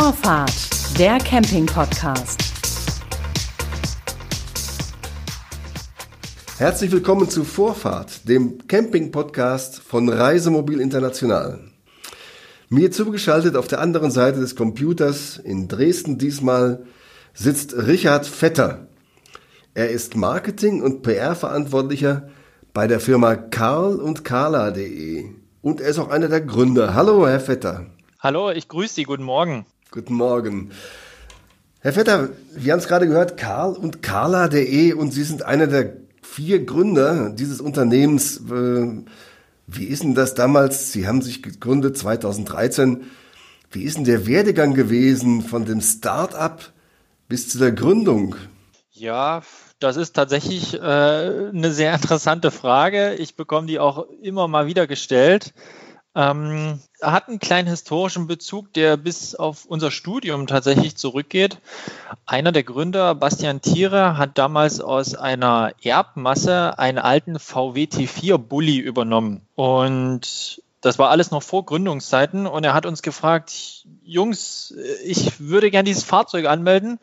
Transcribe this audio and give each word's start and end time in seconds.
Vorfahrt, 0.00 0.70
der 0.96 1.18
Camping-Podcast. 1.18 2.40
Herzlich 6.56 6.92
willkommen 6.92 7.28
zu 7.28 7.42
Vorfahrt, 7.42 8.28
dem 8.28 8.64
Camping-Podcast 8.68 9.80
von 9.80 10.08
Reisemobil 10.08 10.80
International. 10.80 11.58
Mir 12.68 12.92
zugeschaltet 12.92 13.56
auf 13.56 13.66
der 13.66 13.80
anderen 13.80 14.12
Seite 14.12 14.38
des 14.38 14.54
Computers 14.54 15.36
in 15.36 15.66
Dresden 15.66 16.16
diesmal 16.16 16.86
sitzt 17.34 17.74
Richard 17.74 18.24
Vetter. 18.24 18.86
Er 19.74 19.90
ist 19.90 20.14
Marketing- 20.14 20.80
und 20.80 21.02
PR-Verantwortlicher 21.02 22.28
bei 22.72 22.86
der 22.86 23.00
Firma 23.00 23.34
Karl 23.34 23.96
und 23.96 24.24
Carla.de 24.24 25.24
und 25.60 25.80
er 25.80 25.88
ist 25.88 25.98
auch 25.98 26.08
einer 26.08 26.28
der 26.28 26.42
Gründer. 26.42 26.94
Hallo, 26.94 27.26
Herr 27.26 27.40
Vetter. 27.40 27.86
Hallo, 28.20 28.50
ich 28.50 28.68
grüße 28.68 28.94
Sie. 28.94 29.02
Guten 29.02 29.24
Morgen. 29.24 29.66
Guten 29.90 30.14
Morgen. 30.14 30.70
Herr 31.80 31.94
Vetter, 31.94 32.28
wir 32.54 32.72
haben 32.72 32.78
es 32.78 32.88
gerade 32.88 33.08
gehört, 33.08 33.38
Karl 33.38 33.72
und 33.72 34.02
Carla.de 34.02 34.92
und 34.92 35.12
Sie 35.12 35.22
sind 35.24 35.44
einer 35.44 35.66
der 35.66 35.94
vier 36.20 36.62
Gründer 36.66 37.30
dieses 37.30 37.62
Unternehmens. 37.62 38.36
Äh, 38.50 39.04
wie 39.66 39.84
ist 39.84 40.02
denn 40.02 40.14
das 40.14 40.34
damals? 40.34 40.92
Sie 40.92 41.08
haben 41.08 41.22
sich 41.22 41.42
gegründet 41.42 41.96
2013. 41.96 43.04
Wie 43.70 43.84
ist 43.84 43.96
denn 43.96 44.04
der 44.04 44.26
Werdegang 44.26 44.74
gewesen 44.74 45.40
von 45.40 45.64
dem 45.64 45.80
Start-up 45.80 46.70
bis 47.28 47.48
zu 47.48 47.56
der 47.56 47.72
Gründung? 47.72 48.36
Ja, 48.92 49.42
das 49.80 49.96
ist 49.96 50.12
tatsächlich 50.12 50.74
äh, 50.74 50.78
eine 50.80 51.72
sehr 51.72 51.94
interessante 51.94 52.50
Frage. 52.50 53.14
Ich 53.14 53.36
bekomme 53.36 53.66
die 53.66 53.78
auch 53.78 54.06
immer 54.20 54.48
mal 54.48 54.66
wieder 54.66 54.86
gestellt. 54.86 55.54
Ähm, 56.14 56.80
hat 57.00 57.28
einen 57.28 57.38
kleinen 57.38 57.68
historischen 57.68 58.26
Bezug, 58.26 58.72
der 58.72 58.96
bis 58.96 59.34
auf 59.34 59.66
unser 59.66 59.90
Studium 59.90 60.46
tatsächlich 60.46 60.96
zurückgeht. 60.96 61.58
Einer 62.26 62.50
der 62.50 62.64
Gründer, 62.64 63.14
Bastian 63.14 63.60
Thiere, 63.60 64.16
hat 64.16 64.36
damals 64.36 64.80
aus 64.80 65.14
einer 65.14 65.72
Erbmasse 65.82 66.78
einen 66.78 66.98
alten 66.98 67.38
VW 67.38 67.84
T4 67.84 68.38
Bulli 68.38 68.78
übernommen. 68.78 69.42
Und 69.54 70.62
das 70.80 70.98
war 70.98 71.10
alles 71.10 71.30
noch 71.30 71.42
vor 71.42 71.64
Gründungszeiten. 71.64 72.46
Und 72.46 72.64
er 72.64 72.74
hat 72.74 72.86
uns 72.86 73.02
gefragt, 73.02 73.86
Jungs, 74.02 74.74
ich 75.04 75.40
würde 75.40 75.70
gern 75.70 75.84
dieses 75.84 76.04
Fahrzeug 76.04 76.46
anmelden, 76.46 76.98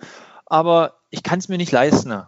aber 0.46 0.96
ich 1.10 1.24
kann 1.24 1.40
es 1.40 1.48
mir 1.48 1.58
nicht 1.58 1.72
leisten. 1.72 2.24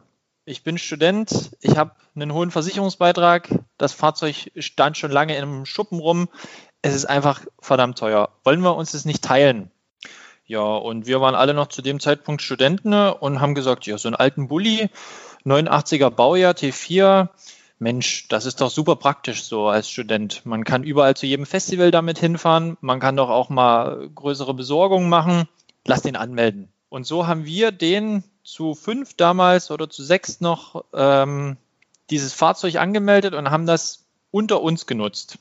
Ich 0.45 0.63
bin 0.63 0.77
Student, 0.77 1.51
ich 1.59 1.77
habe 1.77 1.91
einen 2.15 2.33
hohen 2.33 2.51
Versicherungsbeitrag, 2.51 3.49
das 3.77 3.91
Fahrzeug 3.91 4.49
stand 4.57 4.97
schon 4.97 5.11
lange 5.11 5.35
einem 5.35 5.65
Schuppen 5.65 5.99
rum 5.99 6.29
es 6.87 6.95
ist 6.95 7.05
einfach 7.05 7.41
verdammt 7.59 7.97
teuer. 7.97 8.29
Wollen 8.43 8.61
wir 8.61 8.75
uns 8.75 8.91
das 8.91 9.05
nicht 9.05 9.23
teilen? 9.23 9.71
Ja, 10.45 10.61
und 10.61 11.07
wir 11.07 11.19
waren 11.19 11.35
alle 11.35 11.53
noch 11.53 11.67
zu 11.67 11.81
dem 11.81 11.99
Zeitpunkt 11.99 12.41
Studenten 12.41 12.93
und 12.93 13.41
haben 13.41 13.53
gesagt, 13.53 13.85
ja, 13.85 13.97
so 13.97 14.07
einen 14.07 14.15
alten 14.15 14.47
Bulli, 14.47 14.89
89er 15.45 16.09
Baujahr, 16.09 16.53
T4, 16.53 17.29
Mensch, 17.79 18.27
das 18.29 18.45
ist 18.45 18.61
doch 18.61 18.71
super 18.71 18.95
praktisch 18.95 19.43
so 19.43 19.67
als 19.67 19.89
Student. 19.89 20.45
Man 20.45 20.63
kann 20.63 20.83
überall 20.83 21.15
zu 21.15 21.25
jedem 21.25 21.45
Festival 21.45 21.91
damit 21.91 22.17
hinfahren, 22.17 22.77
man 22.81 22.99
kann 22.99 23.17
doch 23.17 23.29
auch 23.29 23.49
mal 23.49 24.09
größere 24.15 24.53
Besorgungen 24.53 25.09
machen. 25.09 25.47
Lass 25.85 26.01
den 26.01 26.15
anmelden. 26.15 26.69
Und 26.89 27.05
so 27.05 27.27
haben 27.27 27.45
wir 27.45 27.71
den 27.71 28.23
zu 28.43 28.73
fünf 28.73 29.13
damals 29.15 29.71
oder 29.71 29.89
zu 29.89 30.03
sechs 30.03 30.39
noch 30.39 30.85
ähm, 30.93 31.57
dieses 32.09 32.33
Fahrzeug 32.33 32.77
angemeldet 32.77 33.33
und 33.33 33.51
haben 33.51 33.65
das 33.65 34.05
unter 34.31 34.61
uns 34.61 34.85
genutzt. 34.85 35.39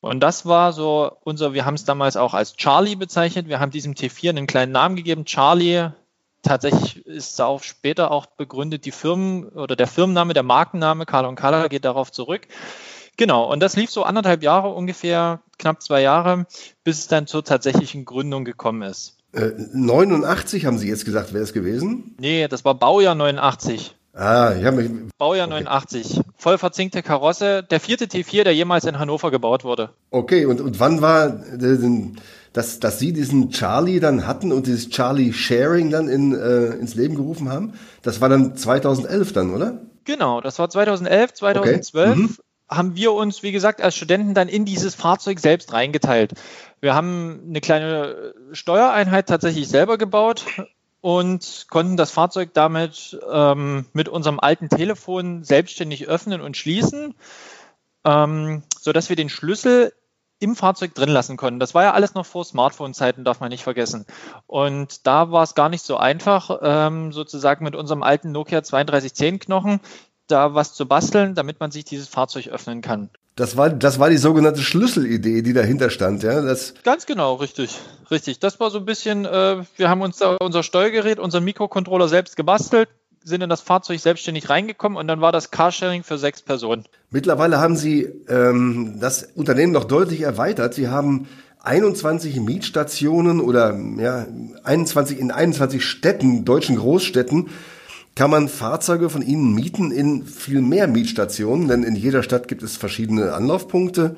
Und 0.00 0.20
das 0.20 0.46
war 0.46 0.72
so 0.72 1.12
unser, 1.24 1.52
wir 1.52 1.66
haben 1.66 1.74
es 1.74 1.84
damals 1.84 2.16
auch 2.16 2.32
als 2.32 2.56
Charlie 2.56 2.96
bezeichnet. 2.96 3.48
Wir 3.48 3.60
haben 3.60 3.70
diesem 3.70 3.94
T4 3.94 4.30
einen 4.30 4.46
kleinen 4.46 4.72
Namen 4.72 4.96
gegeben, 4.96 5.24
Charlie. 5.26 5.90
Tatsächlich 6.42 7.04
ist 7.06 7.38
darauf 7.38 7.64
später 7.64 8.10
auch 8.10 8.24
begründet, 8.24 8.86
die 8.86 8.92
Firmen 8.92 9.48
oder 9.50 9.76
der 9.76 9.86
Firmenname, 9.86 10.32
der 10.32 10.42
Markenname 10.42 11.04
Carla 11.04 11.28
und 11.28 11.36
Carla 11.36 11.68
geht 11.68 11.84
darauf 11.84 12.10
zurück. 12.10 12.48
Genau, 13.18 13.52
und 13.52 13.60
das 13.60 13.76
lief 13.76 13.90
so 13.90 14.04
anderthalb 14.04 14.42
Jahre 14.42 14.70
ungefähr, 14.70 15.40
knapp 15.58 15.82
zwei 15.82 16.00
Jahre, 16.00 16.46
bis 16.84 17.00
es 17.00 17.08
dann 17.08 17.26
zur 17.26 17.44
tatsächlichen 17.44 18.06
Gründung 18.06 18.46
gekommen 18.46 18.80
ist. 18.80 19.18
Äh, 19.32 19.50
89 19.74 20.64
haben 20.64 20.78
Sie 20.78 20.88
jetzt 20.88 21.04
gesagt, 21.04 21.34
wäre 21.34 21.44
es 21.44 21.52
gewesen? 21.52 22.16
Nee, 22.18 22.48
das 22.48 22.64
war 22.64 22.74
Baujahr 22.74 23.14
89. 23.14 23.94
Ah, 24.12 24.54
ich 24.58 24.64
habe 24.64 24.82
mich. 24.82 25.12
Baujahr 25.18 25.46
okay. 25.46 25.64
89. 25.64 26.20
Voll 26.36 26.58
verzinkte 26.58 27.02
Karosse. 27.02 27.62
Der 27.62 27.80
vierte 27.80 28.06
T4, 28.06 28.44
der 28.44 28.54
jemals 28.54 28.84
in 28.84 28.98
Hannover 28.98 29.30
gebaut 29.30 29.64
wurde. 29.64 29.90
Okay, 30.10 30.46
und, 30.46 30.60
und 30.60 30.80
wann 30.80 31.00
war, 31.00 31.28
dass, 32.52 32.80
dass 32.80 32.98
Sie 32.98 33.12
diesen 33.12 33.50
Charlie 33.50 34.00
dann 34.00 34.26
hatten 34.26 34.52
und 34.52 34.66
dieses 34.66 34.88
Charlie 34.88 35.32
Sharing 35.32 35.90
dann 35.90 36.08
in, 36.08 36.34
äh, 36.34 36.74
ins 36.74 36.94
Leben 36.94 37.14
gerufen 37.14 37.48
haben? 37.48 37.74
Das 38.02 38.20
war 38.20 38.28
dann 38.28 38.56
2011 38.56 39.32
dann, 39.32 39.54
oder? 39.54 39.80
Genau, 40.04 40.40
das 40.40 40.58
war 40.58 40.68
2011, 40.68 41.34
2012. 41.34 42.10
Okay. 42.10 42.20
Mhm. 42.20 42.36
Haben 42.68 42.94
wir 42.94 43.12
uns, 43.12 43.42
wie 43.42 43.50
gesagt, 43.50 43.82
als 43.82 43.96
Studenten 43.96 44.32
dann 44.32 44.48
in 44.48 44.64
dieses 44.64 44.94
Fahrzeug 44.94 45.40
selbst 45.40 45.72
reingeteilt. 45.72 46.34
Wir 46.80 46.94
haben 46.94 47.40
eine 47.48 47.60
kleine 47.60 48.32
Steuereinheit 48.52 49.28
tatsächlich 49.28 49.68
selber 49.68 49.98
gebaut, 49.98 50.46
und 51.00 51.66
konnten 51.70 51.96
das 51.96 52.10
Fahrzeug 52.10 52.50
damit 52.52 53.18
ähm, 53.30 53.86
mit 53.92 54.08
unserem 54.08 54.40
alten 54.40 54.68
Telefon 54.68 55.44
selbstständig 55.44 56.08
öffnen 56.08 56.40
und 56.40 56.56
schließen, 56.56 57.14
ähm, 58.04 58.62
sodass 58.78 59.08
wir 59.08 59.16
den 59.16 59.28
Schlüssel 59.28 59.92
im 60.40 60.56
Fahrzeug 60.56 60.94
drin 60.94 61.10
lassen 61.10 61.36
konnten. 61.36 61.60
Das 61.60 61.74
war 61.74 61.82
ja 61.82 61.92
alles 61.92 62.14
noch 62.14 62.24
vor 62.24 62.44
Smartphone-Zeiten, 62.44 63.24
darf 63.24 63.40
man 63.40 63.50
nicht 63.50 63.62
vergessen. 63.62 64.06
Und 64.46 65.06
da 65.06 65.30
war 65.30 65.42
es 65.42 65.54
gar 65.54 65.68
nicht 65.68 65.84
so 65.84 65.98
einfach, 65.98 66.60
ähm, 66.62 67.12
sozusagen 67.12 67.62
mit 67.62 67.76
unserem 67.76 68.02
alten 68.02 68.32
Nokia 68.32 68.60
3210-Knochen 68.60 69.80
da 70.30 70.54
was 70.54 70.74
zu 70.74 70.86
basteln, 70.86 71.34
damit 71.34 71.60
man 71.60 71.70
sich 71.70 71.84
dieses 71.84 72.08
Fahrzeug 72.08 72.48
öffnen 72.48 72.82
kann. 72.82 73.10
Das 73.36 73.56
war, 73.56 73.70
das 73.70 73.98
war 73.98 74.10
die 74.10 74.18
sogenannte 74.18 74.60
Schlüsselidee, 74.60 75.42
die 75.42 75.52
dahinter 75.52 75.88
stand, 75.88 76.22
ja? 76.22 76.42
Das 76.42 76.74
Ganz 76.82 77.06
genau, 77.06 77.36
richtig. 77.36 77.78
Richtig. 78.10 78.38
Das 78.38 78.60
war 78.60 78.70
so 78.70 78.78
ein 78.78 78.84
bisschen, 78.84 79.24
äh, 79.24 79.62
wir 79.76 79.88
haben 79.88 80.02
uns 80.02 80.18
da 80.18 80.36
unser 80.40 80.62
Steuergerät, 80.62 81.18
unseren 81.18 81.44
Mikrocontroller 81.44 82.08
selbst 82.08 82.36
gebastelt, 82.36 82.88
sind 83.22 83.42
in 83.42 83.48
das 83.48 83.60
Fahrzeug 83.60 84.00
selbstständig 84.00 84.50
reingekommen 84.50 84.98
und 84.98 85.06
dann 85.06 85.20
war 85.20 85.32
das 85.32 85.50
Carsharing 85.50 86.02
für 86.02 86.18
sechs 86.18 86.42
Personen. 86.42 86.84
Mittlerweile 87.10 87.60
haben 87.60 87.76
Sie 87.76 88.02
ähm, 88.28 88.98
das 89.00 89.22
Unternehmen 89.34 89.72
noch 89.72 89.84
deutlich 89.84 90.22
erweitert. 90.22 90.74
Sie 90.74 90.88
haben 90.88 91.28
21 91.62 92.40
Mietstationen 92.40 93.40
oder 93.40 93.78
ja, 93.98 94.26
21 94.64 95.18
in 95.18 95.30
21 95.30 95.84
Städten, 95.84 96.44
deutschen 96.44 96.76
Großstädten 96.76 97.50
kann 98.20 98.30
man 98.30 98.50
Fahrzeuge 98.50 99.08
von 99.08 99.22
Ihnen 99.22 99.54
mieten 99.54 99.90
in 99.90 100.26
viel 100.26 100.60
mehr 100.60 100.86
Mietstationen, 100.86 101.68
denn 101.68 101.82
in 101.84 101.96
jeder 101.96 102.22
Stadt 102.22 102.48
gibt 102.48 102.62
es 102.62 102.76
verschiedene 102.76 103.32
Anlaufpunkte. 103.32 104.14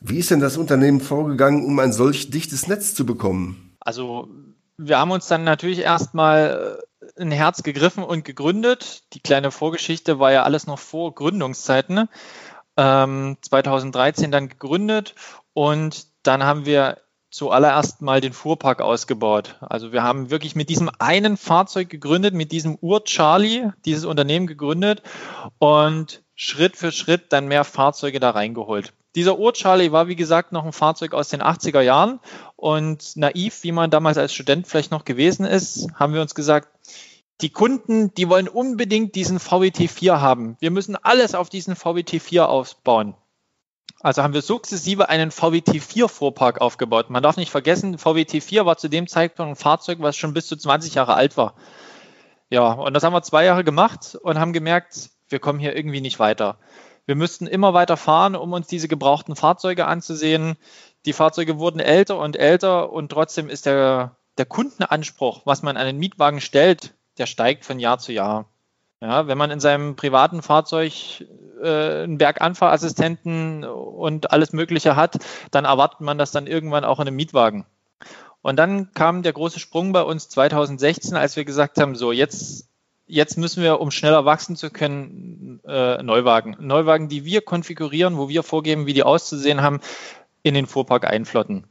Wie 0.00 0.20
ist 0.20 0.30
denn 0.30 0.40
das 0.40 0.56
Unternehmen 0.56 1.02
vorgegangen, 1.02 1.62
um 1.66 1.78
ein 1.78 1.92
solch 1.92 2.30
dichtes 2.30 2.66
Netz 2.66 2.94
zu 2.94 3.04
bekommen? 3.04 3.76
Also 3.78 4.30
wir 4.78 4.98
haben 4.98 5.10
uns 5.10 5.28
dann 5.28 5.44
natürlich 5.44 5.80
erstmal 5.80 6.80
äh, 7.18 7.20
ein 7.20 7.30
Herz 7.30 7.62
gegriffen 7.62 8.04
und 8.04 8.24
gegründet. 8.24 9.02
Die 9.12 9.20
kleine 9.20 9.50
Vorgeschichte 9.50 10.18
war 10.18 10.32
ja 10.32 10.44
alles 10.44 10.66
noch 10.66 10.78
vor 10.78 11.14
Gründungszeiten. 11.14 12.08
Ähm, 12.78 13.36
2013 13.42 14.30
dann 14.30 14.48
gegründet 14.48 15.14
und 15.52 16.06
dann 16.22 16.42
haben 16.42 16.64
wir 16.64 17.02
zuallererst 17.36 18.00
mal 18.00 18.22
den 18.22 18.32
Fuhrpark 18.32 18.80
ausgebaut. 18.80 19.56
Also 19.60 19.92
wir 19.92 20.02
haben 20.02 20.30
wirklich 20.30 20.56
mit 20.56 20.70
diesem 20.70 20.90
einen 20.98 21.36
Fahrzeug 21.36 21.90
gegründet, 21.90 22.32
mit 22.32 22.50
diesem 22.50 22.78
Ur-Charlie 22.80 23.72
dieses 23.84 24.06
Unternehmen 24.06 24.46
gegründet 24.46 25.02
und 25.58 26.22
Schritt 26.34 26.78
für 26.78 26.92
Schritt 26.92 27.34
dann 27.34 27.46
mehr 27.46 27.64
Fahrzeuge 27.64 28.20
da 28.20 28.30
reingeholt. 28.30 28.94
Dieser 29.16 29.38
Ur-Charlie 29.38 29.92
war, 29.92 30.08
wie 30.08 30.16
gesagt, 30.16 30.52
noch 30.52 30.64
ein 30.64 30.72
Fahrzeug 30.72 31.12
aus 31.12 31.28
den 31.28 31.42
80er 31.42 31.82
Jahren 31.82 32.20
und 32.56 33.14
naiv, 33.16 33.64
wie 33.64 33.72
man 33.72 33.90
damals 33.90 34.16
als 34.16 34.32
Student 34.32 34.66
vielleicht 34.66 34.90
noch 34.90 35.04
gewesen 35.04 35.44
ist, 35.44 35.88
haben 35.94 36.14
wir 36.14 36.22
uns 36.22 36.34
gesagt, 36.34 36.70
die 37.42 37.50
Kunden, 37.50 38.14
die 38.14 38.30
wollen 38.30 38.48
unbedingt 38.48 39.14
diesen 39.14 39.38
VWT4 39.38 40.22
haben. 40.22 40.56
Wir 40.58 40.70
müssen 40.70 40.96
alles 40.96 41.34
auf 41.34 41.50
diesen 41.50 41.74
VWT4 41.74 42.44
aufbauen. 42.44 43.14
Also 44.00 44.22
haben 44.22 44.34
wir 44.34 44.42
sukzessive 44.42 45.08
einen 45.08 45.30
VWT4-Fuhrpark 45.30 46.60
aufgebaut. 46.60 47.10
Man 47.10 47.22
darf 47.22 47.36
nicht 47.36 47.50
vergessen, 47.50 47.96
VWT4 47.96 48.66
war 48.66 48.76
zu 48.76 48.88
dem 48.88 49.06
Zeitpunkt 49.06 49.52
ein 49.52 49.56
Fahrzeug, 49.56 49.98
was 50.00 50.16
schon 50.16 50.34
bis 50.34 50.46
zu 50.46 50.56
20 50.56 50.94
Jahre 50.94 51.14
alt 51.14 51.36
war. 51.36 51.54
Ja, 52.50 52.72
und 52.72 52.94
das 52.94 53.02
haben 53.02 53.14
wir 53.14 53.22
zwei 53.22 53.44
Jahre 53.44 53.64
gemacht 53.64 54.16
und 54.22 54.38
haben 54.38 54.52
gemerkt, 54.52 55.10
wir 55.28 55.40
kommen 55.40 55.58
hier 55.58 55.74
irgendwie 55.74 56.00
nicht 56.00 56.18
weiter. 56.18 56.58
Wir 57.06 57.14
müssten 57.14 57.46
immer 57.46 57.72
weiter 57.72 57.96
fahren, 57.96 58.36
um 58.36 58.52
uns 58.52 58.66
diese 58.66 58.88
gebrauchten 58.88 59.34
Fahrzeuge 59.34 59.86
anzusehen. 59.86 60.56
Die 61.06 61.12
Fahrzeuge 61.12 61.58
wurden 61.58 61.80
älter 61.80 62.18
und 62.18 62.36
älter 62.36 62.92
und 62.92 63.10
trotzdem 63.10 63.48
ist 63.48 63.66
der, 63.66 64.16
der 64.38 64.46
Kundenanspruch, 64.46 65.42
was 65.44 65.62
man 65.62 65.76
an 65.76 65.86
den 65.86 65.98
Mietwagen 65.98 66.40
stellt, 66.40 66.94
der 67.18 67.26
steigt 67.26 67.64
von 67.64 67.78
Jahr 67.78 67.98
zu 67.98 68.12
Jahr. 68.12 68.48
Ja, 69.00 69.26
wenn 69.26 69.36
man 69.36 69.50
in 69.50 69.60
seinem 69.60 69.94
privaten 69.94 70.42
Fahrzeug 70.42 71.26
äh, 71.62 72.02
einen 72.04 72.18
Berganfahrassistenten 72.18 73.64
und 73.64 74.32
alles 74.32 74.52
Mögliche 74.52 74.96
hat, 74.96 75.18
dann 75.50 75.66
erwartet 75.66 76.00
man 76.00 76.16
das 76.16 76.32
dann 76.32 76.46
irgendwann 76.46 76.84
auch 76.84 76.98
in 76.98 77.06
einem 77.06 77.16
Mietwagen. 77.16 77.66
Und 78.40 78.56
dann 78.56 78.92
kam 78.92 79.22
der 79.22 79.32
große 79.32 79.58
Sprung 79.58 79.92
bei 79.92 80.02
uns 80.02 80.28
2016, 80.28 81.16
als 81.16 81.36
wir 81.36 81.44
gesagt 81.44 81.78
haben, 81.78 81.96
so 81.96 82.12
jetzt, 82.12 82.68
jetzt 83.06 83.36
müssen 83.36 83.62
wir, 83.62 83.80
um 83.80 83.90
schneller 83.90 84.24
wachsen 84.24 84.56
zu 84.56 84.70
können, 84.70 85.60
äh, 85.66 86.02
Neuwagen. 86.02 86.56
Neuwagen, 86.60 87.08
die 87.08 87.24
wir 87.24 87.42
konfigurieren, 87.42 88.16
wo 88.16 88.28
wir 88.28 88.42
vorgeben, 88.42 88.86
wie 88.86 88.94
die 88.94 89.02
auszusehen 89.02 89.62
haben, 89.62 89.80
in 90.42 90.54
den 90.54 90.66
Fuhrpark 90.66 91.04
einflotten. 91.04 91.66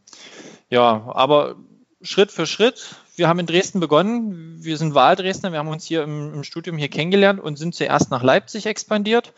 Ja, 0.70 1.10
aber 1.14 1.56
Schritt 2.02 2.32
für 2.32 2.46
Schritt. 2.46 2.98
Wir 3.16 3.28
haben 3.28 3.40
in 3.40 3.46
Dresden 3.46 3.80
begonnen. 3.80 4.58
Wir 4.60 4.78
sind 4.78 4.94
Wahldresdner. 4.94 5.52
Wir 5.52 5.60
haben 5.60 5.70
uns 5.70 5.86
hier 5.86 6.04
im, 6.04 6.34
im 6.34 6.44
Studium 6.44 6.78
hier 6.78 6.90
kennengelernt 6.90 7.40
und 7.40 7.58
sind 7.58 7.76
zuerst 7.76 8.12
nach 8.12 8.24
Leipzig 8.24 8.66
expandiert. 8.66 9.34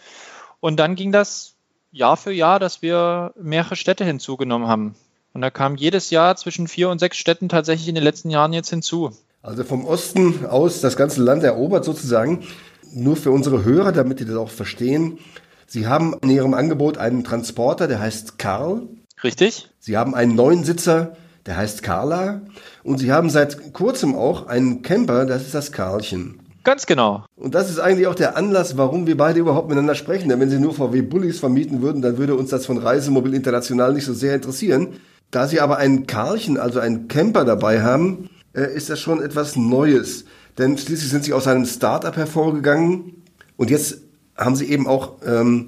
Und 0.60 0.78
dann 0.78 0.96
ging 0.96 1.12
das 1.12 1.54
Jahr 1.92 2.18
für 2.18 2.32
Jahr, 2.32 2.60
dass 2.60 2.82
wir 2.82 3.34
mehrere 3.40 3.76
Städte 3.76 4.04
hinzugenommen 4.04 4.68
haben. 4.68 4.96
Und 5.34 5.42
da 5.42 5.50
kam 5.52 5.76
jedes 5.76 6.10
Jahr 6.10 6.36
zwischen 6.36 6.68
vier 6.68 6.90
und 6.90 7.00
sechs 7.00 7.18
Städten 7.18 7.50
tatsächlich 7.50 7.88
in 7.88 7.96
den 7.96 8.04
letzten 8.04 8.30
Jahren 8.30 8.54
jetzt 8.54 8.70
hinzu. 8.70 9.12
Also 9.44 9.64
vom 9.64 9.86
Osten 9.86 10.46
aus 10.48 10.82
das 10.82 10.98
ganze 10.98 11.22
Land 11.22 11.44
erobert 11.44 11.86
sozusagen. 11.86 12.44
Nur 12.92 13.16
für 13.16 13.32
unsere 13.32 13.64
Hörer, 13.64 13.92
damit 13.92 14.20
die 14.20 14.26
das 14.26 14.36
auch 14.36 14.50
verstehen. 14.50 15.20
Sie 15.68 15.88
haben 15.88 16.16
in 16.22 16.30
Ihrem 16.30 16.54
Angebot 16.54 16.98
einen 16.98 17.24
Transporter, 17.24 17.88
der 17.88 18.00
heißt 18.00 18.40
Karl. 18.40 18.88
Richtig. 19.24 19.70
Sie 19.80 19.98
haben 19.98 20.16
einen 20.16 20.36
neuen 20.36 20.64
Sitzer, 20.64 21.18
der 21.48 21.58
heißt 21.58 21.82
Carla. 21.82 22.42
Und 22.84 23.00
Sie 23.00 23.12
haben 23.12 23.30
seit 23.30 23.74
kurzem 23.74 24.14
auch 24.16 24.48
einen 24.48 24.84
Camper, 24.84 25.26
das 25.26 25.44
ist 25.44 25.56
das 25.56 25.72
Karlchen. 25.72 26.40
Ganz 26.64 26.86
genau. 26.86 27.26
Und 27.38 27.56
das 27.56 27.70
ist 27.70 27.80
eigentlich 27.80 28.08
auch 28.08 28.16
der 28.16 28.36
Anlass, 28.36 28.76
warum 28.76 29.08
wir 29.08 29.16
beide 29.16 29.40
überhaupt 29.40 29.70
miteinander 29.70 29.96
sprechen. 29.96 30.28
Denn 30.28 30.42
wenn 30.42 30.50
Sie 30.50 30.60
nur 30.60 30.74
VW 30.74 31.02
Bullis 31.02 31.40
vermieten 31.40 31.82
würden, 31.82 32.02
dann 32.02 32.18
würde 32.18 32.36
uns 32.36 32.50
das 32.50 32.66
von 32.66 32.78
Reisemobil 32.78 33.34
International 33.34 33.94
nicht 33.94 34.04
so 34.04 34.14
sehr 34.14 34.36
interessieren. 34.36 34.90
Da 35.32 35.48
Sie 35.48 35.62
aber 35.62 35.78
einen 35.78 36.08
Karlchen, 36.08 36.58
also 36.58 36.80
einen 36.82 37.08
Camper 37.08 37.46
dabei 37.46 37.82
haben, 37.82 38.30
äh, 38.54 38.76
ist 38.76 38.90
das 38.90 39.00
schon 39.00 39.22
etwas 39.24 39.56
Neues. 39.56 40.26
Denn 40.58 40.78
schließlich 40.78 41.10
sind 41.10 41.24
Sie 41.24 41.32
aus 41.32 41.48
einem 41.48 41.66
Startup 41.66 42.16
hervorgegangen 42.16 43.24
und 43.56 43.70
jetzt 43.70 44.02
haben 44.36 44.58
Sie 44.58 44.70
eben 44.70 44.88
auch 44.88 45.14
ähm, 45.26 45.68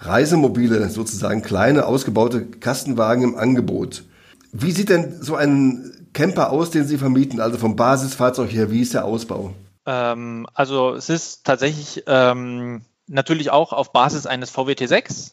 Reisemobile, 0.00 0.88
sozusagen 0.88 1.42
kleine, 1.42 1.86
ausgebaute 1.86 2.46
Kastenwagen 2.46 3.22
im 3.22 3.34
Angebot. 3.36 4.02
Wie 4.52 4.72
sieht 4.72 4.88
denn 4.88 5.22
so 5.22 5.36
ein 5.36 6.08
Camper 6.12 6.50
aus, 6.50 6.70
den 6.70 6.86
Sie 6.86 6.98
vermieten? 6.98 7.40
Also 7.40 7.58
vom 7.58 7.76
Basisfahrzeug 7.76 8.50
her, 8.52 8.70
wie 8.70 8.80
ist 8.80 8.94
der 8.94 9.04
Ausbau? 9.04 9.54
Ähm, 9.86 10.46
also 10.54 10.94
es 10.94 11.08
ist 11.08 11.44
tatsächlich 11.44 12.04
ähm, 12.06 12.82
natürlich 13.06 13.50
auch 13.50 13.72
auf 13.72 13.92
Basis 13.92 14.26
eines 14.26 14.54
VWT6 14.54 15.32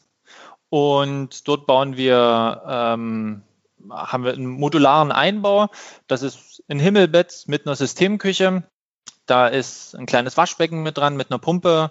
und 0.68 1.48
dort 1.48 1.66
bauen 1.66 1.96
wir, 1.96 2.62
ähm, 2.66 3.42
haben 3.90 4.24
wir 4.24 4.32
einen 4.32 4.46
modularen 4.46 5.12
Einbau. 5.12 5.68
Das 6.06 6.22
ist 6.22 6.62
ein 6.68 6.78
Himmelbett 6.78 7.44
mit 7.46 7.66
einer 7.66 7.76
Systemküche. 7.76 8.64
Da 9.26 9.48
ist 9.48 9.94
ein 9.94 10.06
kleines 10.06 10.36
Waschbecken 10.36 10.82
mit 10.82 10.98
dran 10.98 11.16
mit 11.16 11.30
einer 11.30 11.38
Pumpe. 11.38 11.90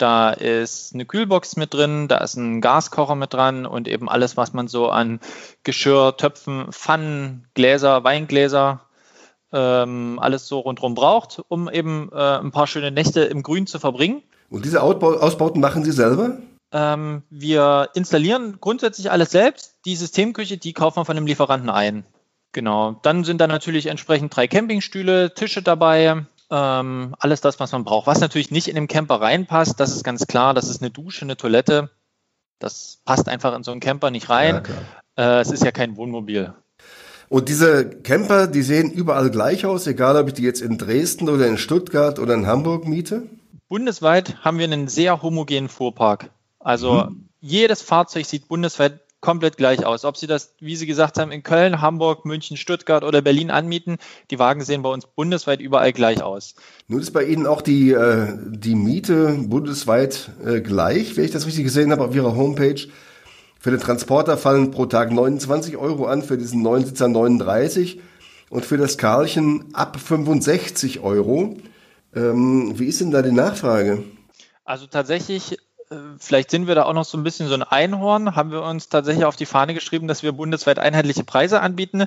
Da 0.00 0.30
ist 0.30 0.94
eine 0.94 1.04
Kühlbox 1.04 1.56
mit 1.56 1.74
drin, 1.74 2.08
da 2.08 2.18
ist 2.18 2.34
ein 2.34 2.62
Gaskocher 2.62 3.16
mit 3.16 3.34
dran 3.34 3.66
und 3.66 3.86
eben 3.86 4.08
alles, 4.08 4.36
was 4.38 4.54
man 4.54 4.66
so 4.66 4.88
an 4.88 5.20
Geschirr, 5.62 6.16
Töpfen, 6.16 6.72
Pfannen, 6.72 7.46
Gläser, 7.52 8.02
Weingläser, 8.02 8.80
ähm, 9.52 10.18
alles 10.18 10.46
so 10.48 10.60
rundherum 10.60 10.94
braucht, 10.94 11.42
um 11.48 11.68
eben 11.68 12.10
äh, 12.12 12.38
ein 12.38 12.50
paar 12.50 12.66
schöne 12.66 12.90
Nächte 12.90 13.20
im 13.20 13.42
Grün 13.42 13.66
zu 13.66 13.78
verbringen. 13.78 14.22
Und 14.48 14.64
diese 14.64 14.82
Ausbau 14.82 15.18
Ausbauten 15.18 15.60
machen 15.60 15.84
Sie 15.84 15.92
selber? 15.92 16.38
Ähm, 16.72 17.22
wir 17.28 17.90
installieren 17.92 18.56
grundsätzlich 18.58 19.10
alles 19.10 19.30
selbst. 19.30 19.74
Die 19.84 19.96
Systemküche, 19.96 20.56
die 20.56 20.72
kaufen 20.72 20.96
wir 20.96 21.04
von 21.04 21.16
dem 21.16 21.26
Lieferanten 21.26 21.68
ein. 21.68 22.04
Genau. 22.52 22.98
Dann 23.02 23.24
sind 23.24 23.40
da 23.40 23.46
natürlich 23.46 23.86
entsprechend 23.86 24.34
drei 24.34 24.48
Campingstühle, 24.48 25.34
Tische 25.34 25.62
dabei, 25.62 26.24
ähm, 26.50 27.14
alles 27.18 27.40
das, 27.40 27.60
was 27.60 27.72
man 27.72 27.84
braucht. 27.84 28.06
Was 28.06 28.20
natürlich 28.20 28.50
nicht 28.50 28.68
in 28.68 28.74
den 28.74 28.88
Camper 28.88 29.20
reinpasst, 29.20 29.78
das 29.78 29.94
ist 29.94 30.04
ganz 30.04 30.26
klar. 30.26 30.54
Das 30.54 30.68
ist 30.68 30.82
eine 30.82 30.90
Dusche, 30.90 31.22
eine 31.22 31.36
Toilette. 31.36 31.90
Das 32.58 32.98
passt 33.04 33.28
einfach 33.28 33.54
in 33.56 33.62
so 33.62 33.70
einen 33.70 33.80
Camper 33.80 34.10
nicht 34.10 34.28
rein. 34.28 34.62
Ja, 35.16 35.38
äh, 35.38 35.40
es 35.40 35.50
ist 35.50 35.64
ja 35.64 35.72
kein 35.72 35.96
Wohnmobil. 35.96 36.52
Und 37.28 37.48
diese 37.48 37.88
Camper, 37.88 38.48
die 38.48 38.62
sehen 38.62 38.90
überall 38.90 39.30
gleich 39.30 39.64
aus, 39.64 39.86
egal 39.86 40.16
ob 40.16 40.26
ich 40.28 40.34
die 40.34 40.42
jetzt 40.42 40.60
in 40.60 40.78
Dresden 40.78 41.28
oder 41.28 41.46
in 41.46 41.58
Stuttgart 41.58 42.18
oder 42.18 42.34
in 42.34 42.46
Hamburg 42.46 42.88
miete? 42.88 43.22
Bundesweit 43.68 44.44
haben 44.44 44.58
wir 44.58 44.64
einen 44.64 44.88
sehr 44.88 45.22
homogenen 45.22 45.68
Fuhrpark. 45.68 46.30
Also 46.58 47.04
mhm. 47.04 47.28
jedes 47.40 47.82
Fahrzeug 47.82 48.26
sieht 48.26 48.48
bundesweit 48.48 49.00
komplett 49.20 49.56
gleich 49.56 49.84
aus. 49.84 50.04
Ob 50.04 50.16
Sie 50.16 50.26
das, 50.26 50.54
wie 50.60 50.76
Sie 50.76 50.86
gesagt 50.86 51.18
haben, 51.18 51.32
in 51.32 51.42
Köln, 51.42 51.80
Hamburg, 51.80 52.24
München, 52.24 52.56
Stuttgart 52.56 53.04
oder 53.04 53.22
Berlin 53.22 53.50
anmieten, 53.50 53.98
die 54.30 54.38
Wagen 54.38 54.62
sehen 54.62 54.82
bei 54.82 54.90
uns 54.90 55.06
bundesweit 55.06 55.60
überall 55.60 55.92
gleich 55.92 56.22
aus. 56.22 56.54
Nun 56.88 57.00
ist 57.00 57.12
bei 57.12 57.24
Ihnen 57.24 57.46
auch 57.46 57.62
die, 57.62 57.92
äh, 57.92 58.28
die 58.48 58.74
Miete 58.74 59.36
bundesweit 59.38 60.30
äh, 60.44 60.60
gleich, 60.60 61.16
wenn 61.16 61.24
ich 61.24 61.30
das 61.30 61.46
richtig 61.46 61.64
gesehen 61.64 61.92
habe 61.92 62.04
auf 62.04 62.14
Ihrer 62.14 62.34
Homepage. 62.34 62.88
Für 63.58 63.70
den 63.70 63.80
Transporter 63.80 64.38
fallen 64.38 64.70
pro 64.70 64.86
Tag 64.86 65.12
29 65.12 65.76
Euro 65.76 66.06
an, 66.06 66.22
für 66.22 66.38
diesen 66.38 66.62
neuen 66.62 66.86
Sitzer 66.86 67.08
39 67.08 68.00
und 68.48 68.64
für 68.64 68.78
das 68.78 68.96
Karlchen 68.96 69.74
ab 69.74 70.00
65 70.00 71.00
Euro. 71.00 71.58
Ähm, 72.14 72.78
wie 72.78 72.86
ist 72.86 73.00
denn 73.00 73.10
da 73.10 73.20
die 73.20 73.32
Nachfrage? 73.32 74.02
Also 74.64 74.86
tatsächlich 74.86 75.58
vielleicht 76.18 76.50
sind 76.50 76.66
wir 76.66 76.74
da 76.74 76.84
auch 76.84 76.92
noch 76.92 77.04
so 77.04 77.18
ein 77.18 77.24
bisschen 77.24 77.48
so 77.48 77.54
ein 77.54 77.62
Einhorn, 77.62 78.36
haben 78.36 78.52
wir 78.52 78.62
uns 78.62 78.88
tatsächlich 78.88 79.24
auf 79.24 79.36
die 79.36 79.46
Fahne 79.46 79.74
geschrieben, 79.74 80.08
dass 80.08 80.22
wir 80.22 80.32
bundesweit 80.32 80.78
einheitliche 80.78 81.24
Preise 81.24 81.60
anbieten, 81.60 82.06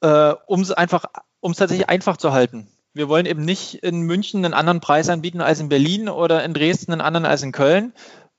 äh, 0.00 0.34
um 0.46 0.60
es 0.60 0.70
einfach, 0.72 1.06
um 1.40 1.52
es 1.52 1.58
tatsächlich 1.58 1.88
einfach 1.88 2.16
zu 2.16 2.32
halten. 2.32 2.68
Wir 2.92 3.08
wollen 3.08 3.26
eben 3.26 3.44
nicht 3.44 3.82
in 3.82 4.02
München 4.02 4.44
einen 4.44 4.54
anderen 4.54 4.80
Preis 4.80 5.08
anbieten 5.08 5.40
als 5.40 5.60
in 5.60 5.68
Berlin 5.68 6.08
oder 6.08 6.44
in 6.44 6.54
Dresden 6.54 6.92
einen 6.92 7.00
anderen 7.00 7.26
als 7.26 7.42
in 7.42 7.52
Köln. 7.52 7.92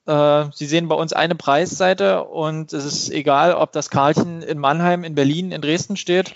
Äh, 0.06 0.46
Sie 0.54 0.66
sehen 0.66 0.88
bei 0.88 0.96
uns 0.96 1.12
eine 1.12 1.36
Preisseite 1.36 2.24
und 2.24 2.72
es 2.72 2.86
ist 2.86 3.10
egal, 3.10 3.54
ob 3.54 3.72
das 3.72 3.90
Karlchen 3.90 4.44
in 4.44 4.60
Mannheim, 4.60 5.04
in 5.04 5.16
Berlin, 5.16 5.52
in 5.52 5.62
Dresden 5.62 5.98
steht. 5.98 6.36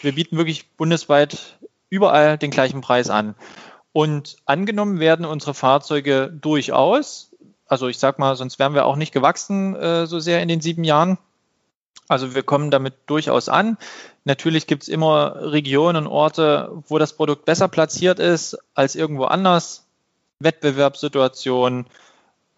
Wir 0.00 0.14
bieten 0.14 0.36
wirklich 0.36 0.68
bundesweit 0.76 1.58
überall 1.90 2.38
den 2.38 2.50
gleichen 2.50 2.80
Preis 2.80 3.10
an. 3.10 3.34
Und 3.92 4.36
angenommen 4.46 5.00
werden 5.00 5.26
unsere 5.26 5.52
Fahrzeuge 5.52 6.32
durchaus. 6.32 7.29
Also 7.70 7.86
ich 7.86 7.98
sag 7.98 8.18
mal, 8.18 8.34
sonst 8.34 8.58
wären 8.58 8.74
wir 8.74 8.84
auch 8.84 8.96
nicht 8.96 9.12
gewachsen 9.12 9.76
äh, 9.76 10.06
so 10.06 10.18
sehr 10.18 10.42
in 10.42 10.48
den 10.48 10.60
sieben 10.60 10.82
Jahren. 10.82 11.18
Also 12.08 12.34
wir 12.34 12.42
kommen 12.42 12.72
damit 12.72 12.94
durchaus 13.06 13.48
an. 13.48 13.78
Natürlich 14.24 14.66
gibt 14.66 14.82
es 14.82 14.88
immer 14.88 15.36
Regionen 15.36 16.06
und 16.06 16.12
Orte, 16.12 16.72
wo 16.88 16.98
das 16.98 17.12
Produkt 17.12 17.44
besser 17.44 17.68
platziert 17.68 18.18
ist 18.18 18.58
als 18.74 18.96
irgendwo 18.96 19.26
anders. 19.26 19.86
Wettbewerbssituation, 20.40 21.86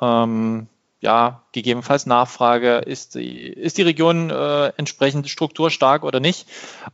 ähm, 0.00 0.66
ja, 1.02 1.42
gegebenenfalls 1.52 2.06
Nachfrage, 2.06 2.78
ist 2.78 3.16
die, 3.16 3.48
ist 3.48 3.76
die 3.76 3.82
Region 3.82 4.30
äh, 4.30 4.68
entsprechend 4.78 5.28
strukturstark 5.28 6.04
oder 6.04 6.20
nicht. 6.20 6.48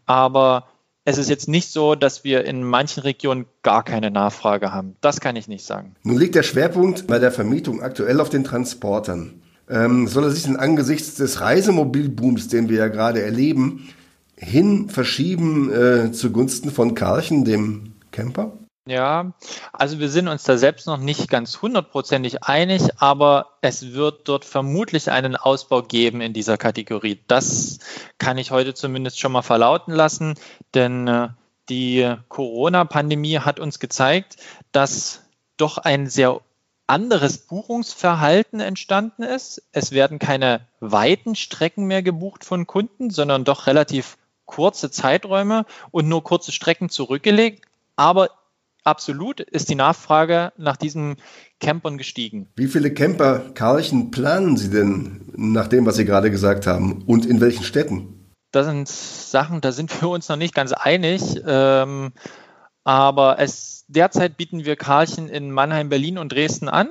Aber 0.06 0.66
es 1.08 1.16
ist 1.16 1.30
jetzt 1.30 1.48
nicht 1.48 1.70
so, 1.70 1.94
dass 1.94 2.22
wir 2.22 2.44
in 2.44 2.62
manchen 2.62 3.00
Regionen 3.00 3.46
gar 3.62 3.82
keine 3.82 4.10
Nachfrage 4.10 4.74
haben. 4.74 4.94
Das 5.00 5.20
kann 5.20 5.36
ich 5.36 5.48
nicht 5.48 5.64
sagen. 5.64 5.96
Nun 6.02 6.18
liegt 6.18 6.34
der 6.34 6.42
Schwerpunkt 6.42 7.06
bei 7.06 7.18
der 7.18 7.32
Vermietung 7.32 7.80
aktuell 7.80 8.20
auf 8.20 8.28
den 8.28 8.44
Transportern. 8.44 9.40
Ähm, 9.70 10.06
soll 10.06 10.24
er 10.24 10.30
sich 10.30 10.42
denn 10.42 10.56
angesichts 10.56 11.14
des 11.14 11.40
Reisemobilbooms, 11.40 12.48
den 12.48 12.68
wir 12.68 12.76
ja 12.76 12.88
gerade 12.88 13.22
erleben, 13.22 13.88
hin 14.36 14.90
verschieben 14.90 15.72
äh, 15.72 16.12
zugunsten 16.12 16.70
von 16.70 16.94
Karchen, 16.94 17.46
dem 17.46 17.94
Camper? 18.12 18.52
Ja, 18.88 19.34
also 19.74 19.98
wir 19.98 20.08
sind 20.08 20.28
uns 20.28 20.44
da 20.44 20.56
selbst 20.56 20.86
noch 20.86 20.96
nicht 20.96 21.28
ganz 21.28 21.60
hundertprozentig 21.60 22.44
einig, 22.44 22.82
aber 22.96 23.58
es 23.60 23.92
wird 23.92 24.26
dort 24.26 24.46
vermutlich 24.46 25.10
einen 25.10 25.36
Ausbau 25.36 25.82
geben 25.82 26.22
in 26.22 26.32
dieser 26.32 26.56
Kategorie. 26.56 27.20
Das 27.26 27.80
kann 28.16 28.38
ich 28.38 28.50
heute 28.50 28.72
zumindest 28.72 29.20
schon 29.20 29.32
mal 29.32 29.42
verlauten 29.42 29.92
lassen, 29.92 30.36
denn 30.72 31.06
äh, 31.06 31.28
die 31.68 32.14
Corona-Pandemie 32.28 33.40
hat 33.40 33.60
uns 33.60 33.78
gezeigt, 33.78 34.38
dass 34.72 35.20
doch 35.58 35.76
ein 35.76 36.06
sehr 36.06 36.40
anderes 36.86 37.36
Buchungsverhalten 37.36 38.60
entstanden 38.60 39.22
ist. 39.22 39.62
Es 39.72 39.92
werden 39.92 40.18
keine 40.18 40.66
weiten 40.80 41.34
Strecken 41.34 41.84
mehr 41.84 42.02
gebucht 42.02 42.42
von 42.42 42.66
Kunden, 42.66 43.10
sondern 43.10 43.44
doch 43.44 43.66
relativ 43.66 44.16
kurze 44.46 44.90
Zeiträume 44.90 45.66
und 45.90 46.08
nur 46.08 46.24
kurze 46.24 46.52
Strecken 46.52 46.88
zurückgelegt. 46.88 47.66
Aber 47.96 48.30
absolut 48.88 49.40
ist 49.40 49.68
die 49.68 49.74
Nachfrage 49.74 50.52
nach 50.56 50.76
diesen 50.76 51.16
Campern 51.60 51.98
gestiegen. 51.98 52.48
Wie 52.56 52.66
viele 52.66 52.92
Camper, 52.92 53.50
Karlchen, 53.54 54.10
planen 54.10 54.56
Sie 54.56 54.70
denn 54.70 55.30
nach 55.36 55.68
dem, 55.68 55.86
was 55.86 55.96
Sie 55.96 56.04
gerade 56.04 56.30
gesagt 56.30 56.66
haben? 56.66 57.02
Und 57.06 57.26
in 57.26 57.40
welchen 57.40 57.64
Städten? 57.64 58.32
Das 58.50 58.66
sind 58.66 58.88
Sachen, 58.88 59.60
da 59.60 59.72
sind 59.72 59.90
wir 60.02 60.08
uns 60.08 60.28
noch 60.28 60.36
nicht 60.36 60.54
ganz 60.54 60.72
einig. 60.72 61.22
Ähm, 61.46 62.12
aber 62.84 63.38
es, 63.38 63.84
derzeit 63.88 64.36
bieten 64.36 64.64
wir 64.64 64.76
Karlchen 64.76 65.28
in 65.28 65.50
Mannheim, 65.50 65.88
Berlin 65.88 66.18
und 66.18 66.32
Dresden 66.32 66.68
an. 66.68 66.88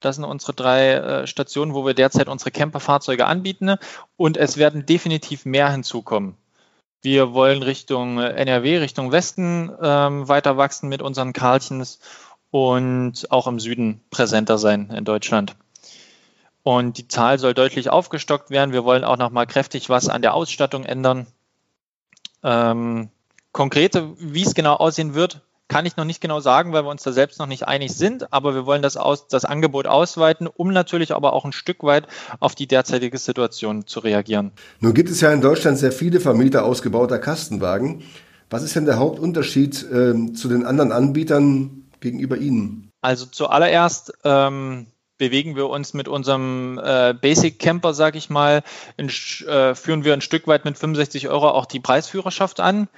Das 0.00 0.16
sind 0.16 0.24
unsere 0.24 0.52
drei 0.52 0.92
äh, 0.92 1.26
Stationen, 1.26 1.72
wo 1.72 1.86
wir 1.86 1.94
derzeit 1.94 2.28
unsere 2.28 2.50
Camperfahrzeuge 2.50 3.26
anbieten. 3.26 3.76
Und 4.16 4.36
es 4.36 4.58
werden 4.58 4.84
definitiv 4.84 5.46
mehr 5.46 5.70
hinzukommen. 5.72 6.36
Wir 7.02 7.34
wollen 7.34 7.62
Richtung 7.62 8.18
NRW, 8.18 8.78
Richtung 8.78 9.12
Westen 9.12 9.70
ähm, 9.80 10.28
weiter 10.28 10.56
wachsen 10.56 10.88
mit 10.88 11.02
unseren 11.02 11.32
Karlchens 11.32 12.00
und 12.50 13.30
auch 13.30 13.46
im 13.46 13.60
Süden 13.60 14.00
präsenter 14.10 14.58
sein 14.58 14.90
in 14.90 15.04
Deutschland. 15.04 15.56
Und 16.62 16.98
die 16.98 17.06
Zahl 17.06 17.38
soll 17.38 17.54
deutlich 17.54 17.90
aufgestockt 17.90 18.50
werden. 18.50 18.72
Wir 18.72 18.84
wollen 18.84 19.04
auch 19.04 19.18
noch 19.18 19.30
mal 19.30 19.46
kräftig 19.46 19.88
was 19.88 20.08
an 20.08 20.22
der 20.22 20.34
Ausstattung 20.34 20.84
ändern. 20.84 21.26
Ähm, 22.42 23.10
konkrete, 23.52 24.14
wie 24.18 24.42
es 24.42 24.54
genau 24.54 24.74
aussehen 24.74 25.14
wird, 25.14 25.42
kann 25.68 25.86
ich 25.86 25.96
noch 25.96 26.04
nicht 26.04 26.20
genau 26.20 26.40
sagen, 26.40 26.72
weil 26.72 26.84
wir 26.84 26.90
uns 26.90 27.02
da 27.02 27.12
selbst 27.12 27.38
noch 27.38 27.46
nicht 27.46 27.66
einig 27.66 27.92
sind, 27.94 28.32
aber 28.32 28.54
wir 28.54 28.66
wollen 28.66 28.82
das, 28.82 28.96
aus, 28.96 29.26
das 29.28 29.44
Angebot 29.44 29.86
ausweiten, 29.86 30.46
um 30.46 30.72
natürlich 30.72 31.14
aber 31.14 31.32
auch 31.32 31.44
ein 31.44 31.52
Stück 31.52 31.82
weit 31.82 32.06
auf 32.40 32.54
die 32.54 32.66
derzeitige 32.66 33.18
Situation 33.18 33.86
zu 33.86 34.00
reagieren. 34.00 34.52
Nun 34.80 34.94
gibt 34.94 35.10
es 35.10 35.20
ja 35.20 35.32
in 35.32 35.40
Deutschland 35.40 35.78
sehr 35.78 35.92
viele 35.92 36.20
Vermieter 36.20 36.64
ausgebauter 36.64 37.18
Kastenwagen. 37.18 38.02
Was 38.48 38.62
ist 38.62 38.76
denn 38.76 38.84
der 38.84 38.98
Hauptunterschied 38.98 39.82
äh, 39.90 40.32
zu 40.32 40.48
den 40.48 40.64
anderen 40.64 40.92
Anbietern 40.92 41.88
gegenüber 42.00 42.36
Ihnen? 42.36 42.90
Also 43.00 43.26
zuallererst 43.26 44.12
ähm, 44.24 44.86
bewegen 45.18 45.56
wir 45.56 45.68
uns 45.68 45.94
mit 45.94 46.08
unserem 46.08 46.80
äh, 46.82 47.14
Basic 47.14 47.58
Camper, 47.58 47.94
sag 47.94 48.14
ich 48.16 48.30
mal, 48.30 48.62
in, 48.96 49.08
äh, 49.08 49.74
führen 49.74 50.04
wir 50.04 50.12
ein 50.12 50.20
Stück 50.20 50.46
weit 50.46 50.64
mit 50.64 50.78
65 50.78 51.28
Euro 51.28 51.50
auch 51.50 51.66
die 51.66 51.80
Preisführerschaft 51.80 52.60
an 52.60 52.88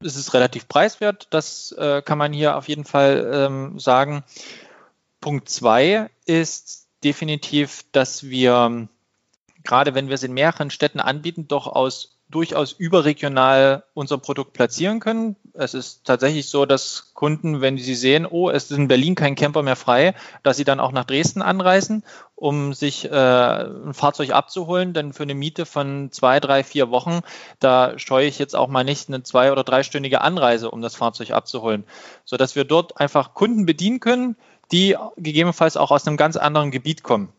es 0.00 0.16
ist 0.16 0.34
relativ 0.34 0.68
preiswert, 0.68 1.28
das 1.30 1.72
äh, 1.72 2.02
kann 2.02 2.18
man 2.18 2.32
hier 2.32 2.56
auf 2.56 2.68
jeden 2.68 2.84
Fall 2.84 3.30
ähm, 3.32 3.78
sagen. 3.78 4.24
Punkt 5.20 5.48
zwei 5.48 6.10
ist 6.24 6.88
definitiv, 7.04 7.84
dass 7.92 8.24
wir, 8.24 8.88
gerade 9.64 9.94
wenn 9.94 10.08
wir 10.08 10.14
es 10.14 10.22
in 10.22 10.34
mehreren 10.34 10.70
Städten 10.70 11.00
anbieten, 11.00 11.48
doch 11.48 11.66
aus 11.66 12.15
durchaus 12.28 12.72
überregional 12.72 13.84
unser 13.94 14.18
Produkt 14.18 14.52
platzieren 14.52 14.98
können. 14.98 15.36
Es 15.54 15.74
ist 15.74 16.04
tatsächlich 16.04 16.48
so, 16.48 16.66
dass 16.66 17.12
Kunden, 17.14 17.60
wenn 17.60 17.78
sie 17.78 17.94
sehen, 17.94 18.26
oh, 18.28 18.50
es 18.50 18.70
ist 18.70 18.76
in 18.76 18.88
Berlin 18.88 19.14
kein 19.14 19.36
Camper 19.36 19.62
mehr 19.62 19.76
frei, 19.76 20.14
dass 20.42 20.56
sie 20.56 20.64
dann 20.64 20.80
auch 20.80 20.90
nach 20.90 21.04
Dresden 21.04 21.40
anreisen, 21.40 22.02
um 22.34 22.74
sich 22.74 23.04
äh, 23.04 23.08
ein 23.10 23.94
Fahrzeug 23.94 24.30
abzuholen. 24.30 24.92
Denn 24.92 25.12
für 25.12 25.22
eine 25.22 25.34
Miete 25.34 25.66
von 25.66 26.10
zwei, 26.10 26.40
drei, 26.40 26.64
vier 26.64 26.90
Wochen, 26.90 27.20
da 27.60 27.96
scheue 27.98 28.26
ich 28.26 28.40
jetzt 28.40 28.56
auch 28.56 28.68
mal 28.68 28.84
nicht 28.84 29.08
eine 29.08 29.22
zwei- 29.22 29.52
oder 29.52 29.62
dreistündige 29.62 30.20
Anreise, 30.20 30.70
um 30.72 30.82
das 30.82 30.96
Fahrzeug 30.96 31.30
abzuholen. 31.30 31.84
Sodass 32.24 32.56
wir 32.56 32.64
dort 32.64 33.00
einfach 33.00 33.34
Kunden 33.34 33.66
bedienen 33.66 34.00
können, 34.00 34.36
die 34.72 34.96
gegebenenfalls 35.16 35.76
auch 35.76 35.92
aus 35.92 36.06
einem 36.06 36.16
ganz 36.16 36.36
anderen 36.36 36.72
Gebiet 36.72 37.04
kommen. 37.04 37.32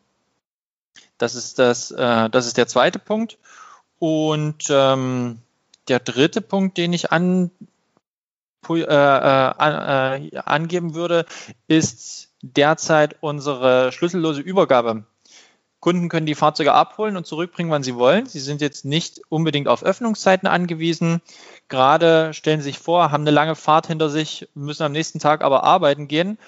Das 1.17 1.35
ist, 1.35 1.59
das, 1.59 1.91
äh, 1.91 2.29
das 2.29 2.45
ist 2.45 2.55
der 2.55 2.67
zweite 2.67 2.99
Punkt. 2.99 3.37
Und 3.99 4.65
ähm, 4.69 5.39
der 5.87 5.99
dritte 5.99 6.41
Punkt, 6.41 6.77
den 6.77 6.93
ich 6.93 7.11
an, 7.11 7.51
äh, 8.69 8.81
äh, 8.81 10.17
äh, 10.17 10.37
angeben 10.39 10.93
würde, 10.93 11.25
ist 11.67 12.29
derzeit 12.41 13.15
unsere 13.21 13.91
schlüssellose 13.91 14.41
Übergabe. 14.41 15.05
Kunden 15.79 16.09
können 16.09 16.25
die 16.25 16.35
Fahrzeuge 16.35 16.73
abholen 16.73 17.17
und 17.17 17.27
zurückbringen, 17.27 17.71
wann 17.71 17.83
sie 17.83 17.95
wollen. 17.95 18.25
Sie 18.25 18.39
sind 18.39 18.61
jetzt 18.61 18.83
nicht 18.83 19.21
unbedingt 19.29 19.67
auf 19.67 19.83
Öffnungszeiten 19.83 20.47
angewiesen. 20.47 21.21
Gerade 21.69 22.33
stellen 22.33 22.61
Sie 22.61 22.65
sich 22.71 22.79
vor, 22.79 23.11
haben 23.11 23.21
eine 23.23 23.31
lange 23.31 23.55
Fahrt 23.55 23.87
hinter 23.87 24.09
sich, 24.09 24.49
müssen 24.55 24.83
am 24.83 24.91
nächsten 24.91 25.19
Tag 25.19 25.43
aber 25.43 25.63
arbeiten 25.63 26.07
gehen. 26.07 26.39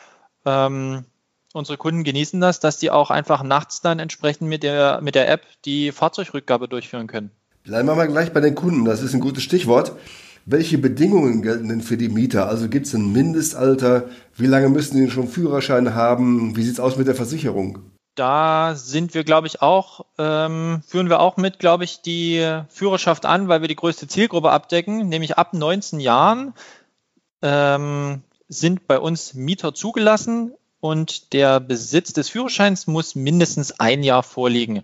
Ähm, 0.46 1.06
unsere 1.54 1.78
Kunden 1.78 2.04
genießen 2.04 2.42
das, 2.42 2.60
dass 2.60 2.80
die 2.80 2.90
auch 2.92 3.12
einfach 3.12 3.44
nachts 3.44 3.82
dann 3.82 4.00
entsprechend 4.00 4.50
mit 4.50 4.64
der, 4.64 5.00
mit 5.02 5.16
der 5.16 5.30
App 5.30 5.46
die 5.64 5.92
Fahrzeugrückgabe 5.92 6.68
durchführen 6.68 7.08
können. 7.08 7.32
Bleiben 7.64 7.88
wir 7.88 7.96
mal 7.96 8.08
gleich 8.08 8.34
bei 8.34 8.42
den 8.42 8.56
Kunden, 8.56 8.86
das 8.86 9.02
ist 9.02 9.14
ein 9.14 9.20
gutes 9.20 9.44
Stichwort. 9.44 9.94
Welche 10.46 10.78
Bedingungen 10.78 11.42
gelten 11.42 11.70
denn 11.70 11.82
für 11.82 11.98
die 11.98 12.10
Mieter? 12.10 12.48
Also 12.48 12.70
gibt 12.70 12.88
es 12.88 12.94
ein 12.96 13.12
Mindestalter? 13.12 14.06
Wie 14.36 14.48
lange 14.48 14.70
müssen 14.70 14.98
die 14.98 15.12
schon 15.12 15.28
Führerschein 15.28 15.94
haben? 15.94 16.56
Wie 16.56 16.64
sieht 16.64 16.74
es 16.74 16.80
aus 16.80 16.98
mit 16.98 17.08
der 17.08 17.16
Versicherung? 17.16 17.80
Da 18.16 18.74
sind 18.76 19.14
wir, 19.14 19.24
glaube 19.24 19.48
ich, 19.48 19.62
auch, 19.62 20.06
ähm, 20.18 20.82
führen 20.88 21.10
wir 21.10 21.20
auch 21.20 21.38
mit, 21.38 21.60
glaube 21.60 21.84
ich, 21.84 22.02
die 22.02 22.62
Führerschaft 22.70 23.26
an, 23.26 23.48
weil 23.48 23.62
wir 23.62 23.68
die 23.68 23.76
größte 23.76 24.08
Zielgruppe 24.08 24.52
abdecken, 24.52 25.08
nämlich 25.08 25.38
ab 25.38 25.54
19 25.54 26.00
Jahren 26.00 26.54
ähm, 27.42 28.24
sind 28.48 28.88
bei 28.88 29.00
uns 29.00 29.36
Mieter 29.36 29.74
zugelassen 29.74 30.54
und 30.80 31.34
der 31.34 31.60
Besitz 31.60 32.14
des 32.14 32.30
Führerscheins 32.30 32.88
muss 32.88 33.16
mindestens 33.16 33.80
ein 33.80 34.04
Jahr 34.04 34.24
vorliegen. 34.24 34.84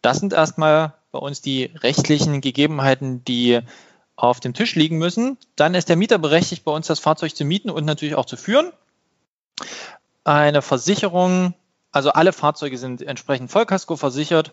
Das 0.00 0.18
sind 0.18 0.32
erstmal 0.32 0.94
bei 1.12 1.18
uns 1.18 1.42
die 1.42 1.70
rechtlichen 1.76 2.40
Gegebenheiten, 2.40 3.22
die 3.24 3.60
auf 4.16 4.40
dem 4.40 4.54
Tisch 4.54 4.74
liegen 4.74 4.98
müssen. 4.98 5.36
Dann 5.56 5.74
ist 5.74 5.88
der 5.88 5.96
Mieter 5.96 6.18
berechtigt, 6.18 6.64
bei 6.64 6.72
uns 6.72 6.86
das 6.86 6.98
Fahrzeug 6.98 7.36
zu 7.36 7.44
mieten 7.44 7.70
und 7.70 7.84
natürlich 7.84 8.14
auch 8.14 8.24
zu 8.24 8.36
führen. 8.36 8.72
Eine 10.24 10.62
Versicherung, 10.62 11.54
also 11.90 12.10
alle 12.10 12.32
Fahrzeuge 12.32 12.78
sind 12.78 13.02
entsprechend 13.02 13.50
Vollkasko 13.50 13.96
versichert. 13.96 14.52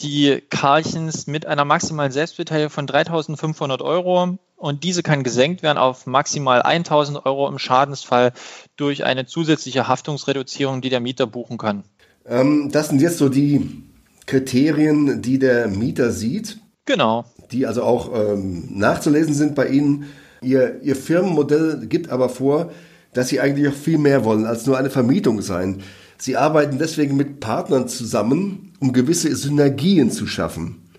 Die 0.00 0.40
Karchens 0.48 1.26
mit 1.26 1.46
einer 1.46 1.64
maximalen 1.64 2.12
Selbstbeteiligung 2.12 2.70
von 2.70 2.86
3.500 2.86 3.82
Euro 3.82 4.38
und 4.54 4.84
diese 4.84 5.02
kann 5.02 5.24
gesenkt 5.24 5.62
werden 5.62 5.78
auf 5.78 6.06
maximal 6.06 6.62
1.000 6.62 7.24
Euro 7.26 7.48
im 7.48 7.58
Schadensfall 7.58 8.32
durch 8.76 9.04
eine 9.04 9.26
zusätzliche 9.26 9.88
Haftungsreduzierung, 9.88 10.82
die 10.82 10.90
der 10.90 11.00
Mieter 11.00 11.26
buchen 11.26 11.58
kann. 11.58 11.82
Ähm, 12.26 12.70
das 12.70 12.88
sind 12.90 13.00
jetzt 13.00 13.18
so 13.18 13.28
die 13.28 13.87
Kriterien, 14.28 15.22
die 15.22 15.38
der 15.38 15.68
Mieter 15.68 16.12
sieht. 16.12 16.58
Genau. 16.84 17.24
Die 17.50 17.66
also 17.66 17.82
auch 17.82 18.12
ähm, 18.14 18.68
nachzulesen 18.78 19.34
sind 19.34 19.54
bei 19.54 19.68
Ihnen. 19.68 20.04
Ihr, 20.42 20.80
Ihr 20.82 20.94
Firmenmodell 20.94 21.86
gibt 21.86 22.10
aber 22.10 22.28
vor, 22.28 22.70
dass 23.14 23.28
Sie 23.28 23.40
eigentlich 23.40 23.68
auch 23.68 23.74
viel 23.74 23.98
mehr 23.98 24.24
wollen 24.24 24.46
als 24.46 24.66
nur 24.66 24.78
eine 24.78 24.90
Vermietung 24.90 25.40
sein. 25.40 25.82
Sie 26.18 26.36
arbeiten 26.36 26.78
deswegen 26.78 27.16
mit 27.16 27.40
Partnern 27.40 27.88
zusammen, 27.88 28.74
um 28.80 28.92
gewisse 28.92 29.34
Synergien 29.34 30.10
zu 30.10 30.26
schaffen. 30.26 30.90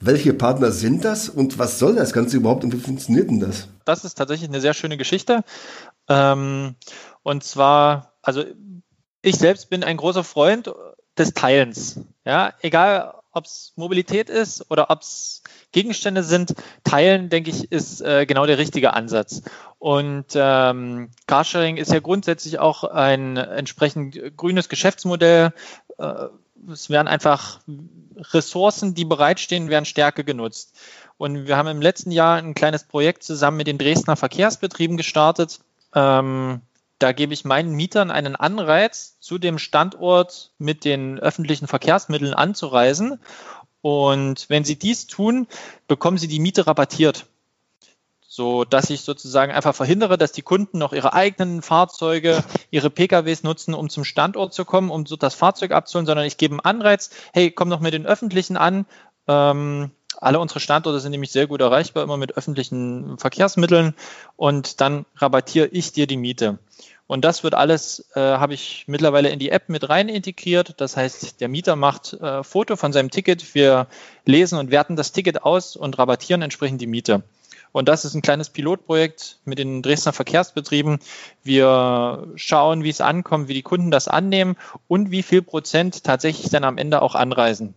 Welche 0.00 0.32
Partner 0.32 0.72
sind 0.72 1.04
das 1.04 1.28
und 1.28 1.58
was 1.58 1.78
soll 1.78 1.94
das 1.94 2.12
Ganze 2.12 2.38
überhaupt 2.38 2.64
und 2.64 2.72
wie 2.72 2.80
funktioniert 2.80 3.28
denn 3.28 3.40
das? 3.40 3.68
Das 3.84 4.04
ist 4.04 4.14
tatsächlich 4.14 4.48
eine 4.48 4.60
sehr 4.60 4.74
schöne 4.74 4.96
Geschichte. 4.96 5.44
Ähm, 6.08 6.76
und 7.22 7.44
zwar, 7.44 8.14
also 8.22 8.44
ich 9.20 9.36
selbst 9.36 9.68
bin 9.68 9.84
ein 9.84 9.96
großer 9.96 10.24
Freund 10.24 10.70
des 11.18 11.34
Teilens. 11.34 12.00
Ja, 12.24 12.52
egal 12.60 13.14
ob 13.32 13.44
es 13.44 13.72
Mobilität 13.76 14.30
ist 14.30 14.70
oder 14.70 14.90
ob 14.90 15.02
es 15.02 15.42
Gegenstände 15.72 16.22
sind, 16.22 16.54
teilen, 16.84 17.28
denke 17.28 17.50
ich, 17.50 17.70
ist 17.70 18.00
äh, 18.00 18.26
genau 18.26 18.46
der 18.46 18.58
richtige 18.58 18.94
Ansatz. 18.94 19.42
Und 19.78 20.26
ähm, 20.34 21.10
Carsharing 21.26 21.76
ist 21.76 21.92
ja 21.92 22.00
grundsätzlich 22.00 22.58
auch 22.58 22.84
ein 22.84 23.36
entsprechend 23.36 24.36
grünes 24.36 24.68
Geschäftsmodell. 24.68 25.52
Äh, 25.98 26.14
es 26.72 26.90
werden 26.90 27.08
einfach 27.08 27.60
Ressourcen, 28.16 28.94
die 28.94 29.04
bereitstehen, 29.04 29.68
werden 29.68 29.84
stärker 29.84 30.24
genutzt. 30.24 30.76
Und 31.16 31.46
wir 31.46 31.56
haben 31.56 31.68
im 31.68 31.82
letzten 31.82 32.10
Jahr 32.10 32.38
ein 32.38 32.54
kleines 32.54 32.84
Projekt 32.84 33.22
zusammen 33.22 33.56
mit 33.56 33.66
den 33.66 33.78
Dresdner 33.78 34.16
Verkehrsbetrieben 34.16 34.96
gestartet. 34.96 35.60
Ähm, 35.94 36.60
da 36.98 37.12
gebe 37.12 37.32
ich 37.32 37.44
meinen 37.44 37.72
Mietern 37.72 38.10
einen 38.10 38.36
Anreiz, 38.36 39.18
zu 39.20 39.38
dem 39.38 39.58
Standort 39.58 40.52
mit 40.58 40.84
den 40.84 41.18
öffentlichen 41.18 41.66
Verkehrsmitteln 41.66 42.34
anzureisen. 42.34 43.20
Und 43.80 44.46
wenn 44.48 44.64
sie 44.64 44.76
dies 44.76 45.06
tun, 45.06 45.46
bekommen 45.86 46.18
sie 46.18 46.28
die 46.28 46.40
Miete 46.40 46.66
rabattiert. 46.66 47.26
So 48.26 48.64
dass 48.64 48.90
ich 48.90 49.02
sozusagen 49.02 49.52
einfach 49.52 49.74
verhindere, 49.74 50.18
dass 50.18 50.32
die 50.32 50.42
Kunden 50.42 50.78
noch 50.78 50.92
ihre 50.92 51.12
eigenen 51.12 51.62
Fahrzeuge, 51.62 52.44
ihre 52.70 52.90
PKWs 52.90 53.42
nutzen, 53.42 53.74
um 53.74 53.88
zum 53.88 54.04
Standort 54.04 54.52
zu 54.52 54.64
kommen, 54.64 54.90
um 54.90 55.06
so 55.06 55.16
das 55.16 55.34
Fahrzeug 55.34 55.72
abzuholen, 55.72 56.06
sondern 56.06 56.26
ich 56.26 56.36
gebe 56.36 56.54
einen 56.54 56.60
Anreiz, 56.60 57.10
hey, 57.32 57.50
komm 57.50 57.70
doch 57.70 57.80
mit 57.80 57.94
den 57.94 58.06
öffentlichen 58.06 58.56
an. 58.56 58.86
Ähm, 59.26 59.92
alle 60.20 60.40
unsere 60.40 60.60
Standorte 60.60 61.00
sind 61.00 61.12
nämlich 61.12 61.32
sehr 61.32 61.46
gut 61.46 61.60
erreichbar, 61.60 62.02
immer 62.02 62.16
mit 62.16 62.36
öffentlichen 62.36 63.18
Verkehrsmitteln 63.18 63.94
und 64.36 64.80
dann 64.80 65.06
rabattiere 65.16 65.66
ich 65.66 65.92
dir 65.92 66.06
die 66.06 66.16
Miete. 66.16 66.58
Und 67.06 67.24
das 67.24 67.42
wird 67.42 67.54
alles, 67.54 68.06
äh, 68.14 68.20
habe 68.20 68.52
ich 68.52 68.84
mittlerweile 68.86 69.30
in 69.30 69.38
die 69.38 69.50
App 69.50 69.70
mit 69.70 69.88
rein 69.88 70.10
integriert. 70.10 70.74
Das 70.76 70.96
heißt, 70.96 71.40
der 71.40 71.48
Mieter 71.48 71.74
macht 71.74 72.12
äh, 72.12 72.44
Foto 72.44 72.76
von 72.76 72.92
seinem 72.92 73.10
Ticket, 73.10 73.54
wir 73.54 73.86
lesen 74.26 74.58
und 74.58 74.70
werten 74.70 74.94
das 74.94 75.12
Ticket 75.12 75.42
aus 75.42 75.74
und 75.74 75.98
rabattieren 75.98 76.42
entsprechend 76.42 76.82
die 76.82 76.86
Miete. 76.86 77.22
Und 77.72 77.88
das 77.88 78.04
ist 78.04 78.14
ein 78.14 78.22
kleines 78.22 78.50
Pilotprojekt 78.50 79.38
mit 79.44 79.58
den 79.58 79.82
Dresdner 79.82 80.12
Verkehrsbetrieben. 80.12 80.98
Wir 81.42 82.26
schauen, 82.34 82.82
wie 82.82 82.90
es 82.90 83.00
ankommt, 83.00 83.48
wie 83.48 83.54
die 83.54 83.62
Kunden 83.62 83.90
das 83.90 84.08
annehmen 84.08 84.56
und 84.86 85.10
wie 85.10 85.22
viel 85.22 85.42
Prozent 85.42 86.04
tatsächlich 86.04 86.50
dann 86.50 86.64
am 86.64 86.76
Ende 86.76 87.00
auch 87.00 87.14
anreisen 87.14 87.74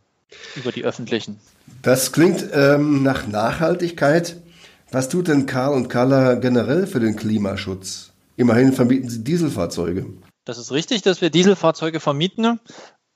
über 0.55 0.71
die 0.71 0.83
öffentlichen. 0.83 1.39
Das 1.81 2.11
klingt 2.11 2.45
ähm, 2.53 3.03
nach 3.03 3.27
Nachhaltigkeit. 3.27 4.37
Was 4.91 5.09
tut 5.09 5.27
denn 5.27 5.45
Karl 5.45 5.73
und 5.73 5.87
Carla 5.89 6.35
generell 6.35 6.87
für 6.87 6.99
den 6.99 7.15
Klimaschutz? 7.15 8.11
Immerhin 8.35 8.73
vermieten 8.73 9.09
sie 9.09 9.23
Dieselfahrzeuge. 9.23 10.05
Das 10.45 10.57
ist 10.57 10.71
richtig, 10.71 11.01
dass 11.01 11.21
wir 11.21 11.29
Dieselfahrzeuge 11.29 11.99
vermieten. 11.99 12.59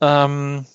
Ähm, 0.02 0.66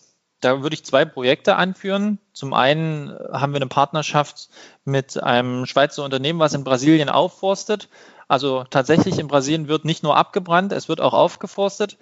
Da 0.42 0.62
würde 0.62 0.74
ich 0.74 0.84
zwei 0.84 1.04
Projekte 1.04 1.56
anführen. 1.56 2.18
Zum 2.32 2.54
einen 2.54 3.10
haben 3.32 3.52
wir 3.52 3.60
eine 3.60 3.66
Partnerschaft 3.66 4.48
mit 4.84 5.22
einem 5.22 5.66
Schweizer 5.66 6.02
Unternehmen, 6.02 6.38
was 6.38 6.54
in 6.54 6.64
Brasilien 6.64 7.10
aufforstet. 7.10 7.90
Also 8.26 8.64
tatsächlich 8.64 9.18
in 9.18 9.28
Brasilien 9.28 9.68
wird 9.68 9.84
nicht 9.84 10.02
nur 10.02 10.16
abgebrannt, 10.16 10.72
es 10.72 10.88
wird 10.88 11.00
auch 11.00 11.12
aufgeforstet. 11.12 11.98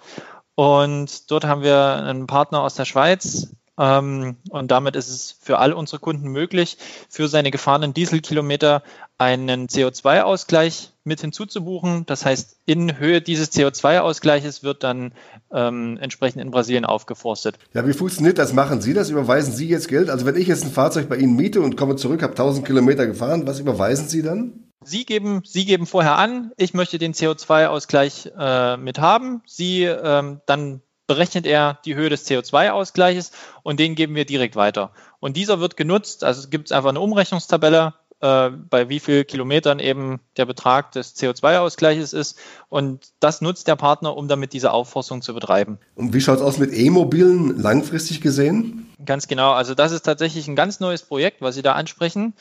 Und 0.55 1.29
dort 1.31 1.43
haben 1.43 1.63
wir 1.63 1.95
einen 1.95 2.27
Partner 2.27 2.61
aus 2.61 2.75
der 2.75 2.85
Schweiz, 2.85 3.49
und 3.79 4.67
damit 4.67 4.97
ist 4.97 5.07
es 5.07 5.37
für 5.39 5.57
all 5.57 5.71
unsere 5.71 5.99
Kunden 5.99 6.27
möglich, 6.27 6.77
für 7.07 7.29
seine 7.29 7.49
gefahrenen 7.49 7.93
Dieselkilometer 7.93 8.83
einen 9.17 9.67
CO2-Ausgleich 9.67 10.91
mit 11.05 11.21
hinzuzubuchen. 11.21 12.05
Das 12.05 12.25
heißt, 12.25 12.57
in 12.65 12.99
Höhe 12.99 13.21
dieses 13.21 13.53
CO2-Ausgleiches 13.53 14.63
wird 14.63 14.83
dann 14.83 15.13
ähm, 15.53 15.97
entsprechend 16.01 16.41
in 16.41 16.51
Brasilien 16.51 16.83
aufgeforstet. 16.83 17.57
Ja, 17.73 17.87
wie 17.87 17.93
funktioniert 17.93 18.37
das? 18.37 18.51
Machen 18.51 18.81
Sie 18.81 18.93
das? 18.93 19.09
Überweisen 19.09 19.53
Sie 19.53 19.69
jetzt 19.69 19.87
Geld? 19.87 20.09
Also 20.09 20.25
wenn 20.25 20.35
ich 20.35 20.47
jetzt 20.49 20.65
ein 20.65 20.71
Fahrzeug 20.71 21.07
bei 21.07 21.15
Ihnen 21.15 21.37
miete 21.37 21.61
und 21.61 21.77
komme 21.77 21.95
zurück, 21.95 22.21
habe 22.21 22.33
1000 22.33 22.65
Kilometer 22.65 23.07
gefahren, 23.07 23.47
was 23.47 23.61
überweisen 23.61 24.09
Sie 24.09 24.21
dann? 24.21 24.65
Sie 24.83 25.05
geben, 25.05 25.41
Sie 25.45 25.63
geben 25.63 25.85
vorher 25.85 26.17
an, 26.17 26.51
ich 26.57 26.73
möchte 26.73 26.97
den 26.97 27.13
CO2-Ausgleich 27.13 28.31
äh, 28.37 28.75
mit 28.75 28.99
haben. 28.99 29.41
Sie 29.45 29.83
ähm, 29.83 30.41
dann 30.45 30.81
berechnet 31.09 31.47
er 31.47 31.79
die 31.85 31.95
Höhe 31.95 32.09
des 32.09 32.29
CO2-Ausgleiches 32.29 33.31
und 33.63 33.79
den 33.79 33.95
geben 33.95 34.13
wir 34.13 34.25
direkt 34.25 34.55
weiter. 34.55 34.91
Und 35.19 35.35
dieser 35.35 35.59
wird 35.59 35.75
genutzt, 35.75 36.23
also 36.23 36.39
es 36.39 36.51
gibt 36.51 36.71
einfach 36.71 36.89
eine 36.89 36.99
Umrechnungstabelle, 36.99 37.95
äh, 38.21 38.51
bei 38.51 38.89
wie 38.89 38.99
viel 38.99 39.25
Kilometern 39.25 39.79
eben 39.79 40.19
der 40.37 40.45
Betrag 40.45 40.91
des 40.91 41.15
CO2-Ausgleiches 41.15 42.13
ist. 42.13 42.37
Und 42.69 43.07
das 43.19 43.41
nutzt 43.41 43.67
der 43.67 43.75
Partner, 43.75 44.15
um 44.15 44.27
damit 44.27 44.53
diese 44.53 44.71
Aufforstung 44.71 45.23
zu 45.23 45.33
betreiben. 45.33 45.79
Und 45.95 46.13
wie 46.13 46.21
schaut 46.21 46.37
es 46.37 46.43
aus 46.43 46.59
mit 46.59 46.71
E-Mobilen 46.71 47.57
langfristig 47.57 48.21
gesehen? 48.21 48.93
Ganz 49.03 49.27
genau. 49.27 49.53
Also 49.53 49.73
das 49.73 49.91
ist 49.91 50.03
tatsächlich 50.03 50.47
ein 50.47 50.55
ganz 50.55 50.79
neues 50.79 51.01
Projekt, 51.01 51.41
was 51.41 51.55
Sie 51.55 51.63
da 51.63 51.73
ansprechen. 51.73 52.35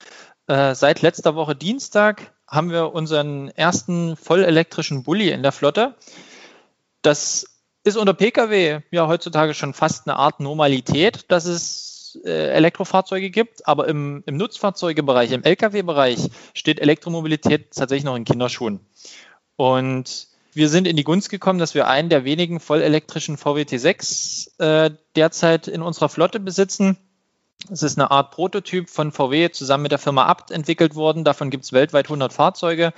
Äh, 0.47 0.75
seit 0.75 1.01
letzter 1.01 1.35
Woche 1.35 1.57
Dienstag 1.57 2.33
haben 2.47 2.71
wir 2.71 2.93
unseren 2.93 3.49
ersten 3.49 4.17
vollelektrischen 4.17 5.05
Bulli 5.05 5.31
in 5.31 5.43
der 5.43 5.53
Flotte. 5.53 5.95
Das 7.03 7.47
ist 7.89 7.97
unter 7.97 8.15
Pkw 8.15 8.81
ja 8.91 9.09
heutzutage 9.09 9.55
schon 9.55 9.75
fast 9.75 10.07
eine 10.07 10.17
Art 10.17 10.41
Normalität, 10.41 11.25
dass 11.29 11.45
es 11.47 12.21
äh, 12.25 12.51
Elektrofahrzeuge 12.51 13.31
gibt, 13.31 13.67
aber 13.67 13.89
im, 13.89 14.23
im 14.27 14.37
Nutzfahrzeugebereich, 14.37 15.33
im 15.33 15.43
Lkw-Bereich 15.43 16.31
steht 16.55 16.81
Elektromobilität 16.81 17.75
tatsächlich 17.75 18.05
noch 18.05 18.17
in 18.17 18.25
Kinderschuhen. 18.25 18.81
Und 19.57 20.29
wir 20.55 20.69
sind 20.69 20.87
in 20.87 20.97
die 20.97 21.05
Gunst 21.05 21.31
gekommen, 21.31 21.59
dass 21.59 21.75
wir 21.75 21.89
einen 21.89 22.09
der 22.09 22.25
wenigen 22.25 22.61
vollelektrischen 22.61 23.37
VW-T6 23.37 24.61
äh, 24.61 24.91
derzeit 25.15 25.69
in 25.69 25.83
unserer 25.83 26.09
Flotte 26.09 26.41
besitzen. 26.41 26.97
Es 27.71 27.83
ist 27.83 27.99
eine 27.99 28.11
Art 28.11 28.31
Prototyp 28.31 28.89
von 28.89 29.13
VW 29.13 29.51
zusammen 29.51 29.83
mit 29.83 29.93
der 29.93 29.99
Firma 29.99 30.27
Abt 30.27 30.51
entwickelt 30.51 30.95
worden. 30.95 31.25
Davon 31.25 31.51
gibt 31.51 31.65
es 31.65 31.73
weltweit 31.73 32.07
100 32.07 32.33
Fahrzeuge. 32.33 32.93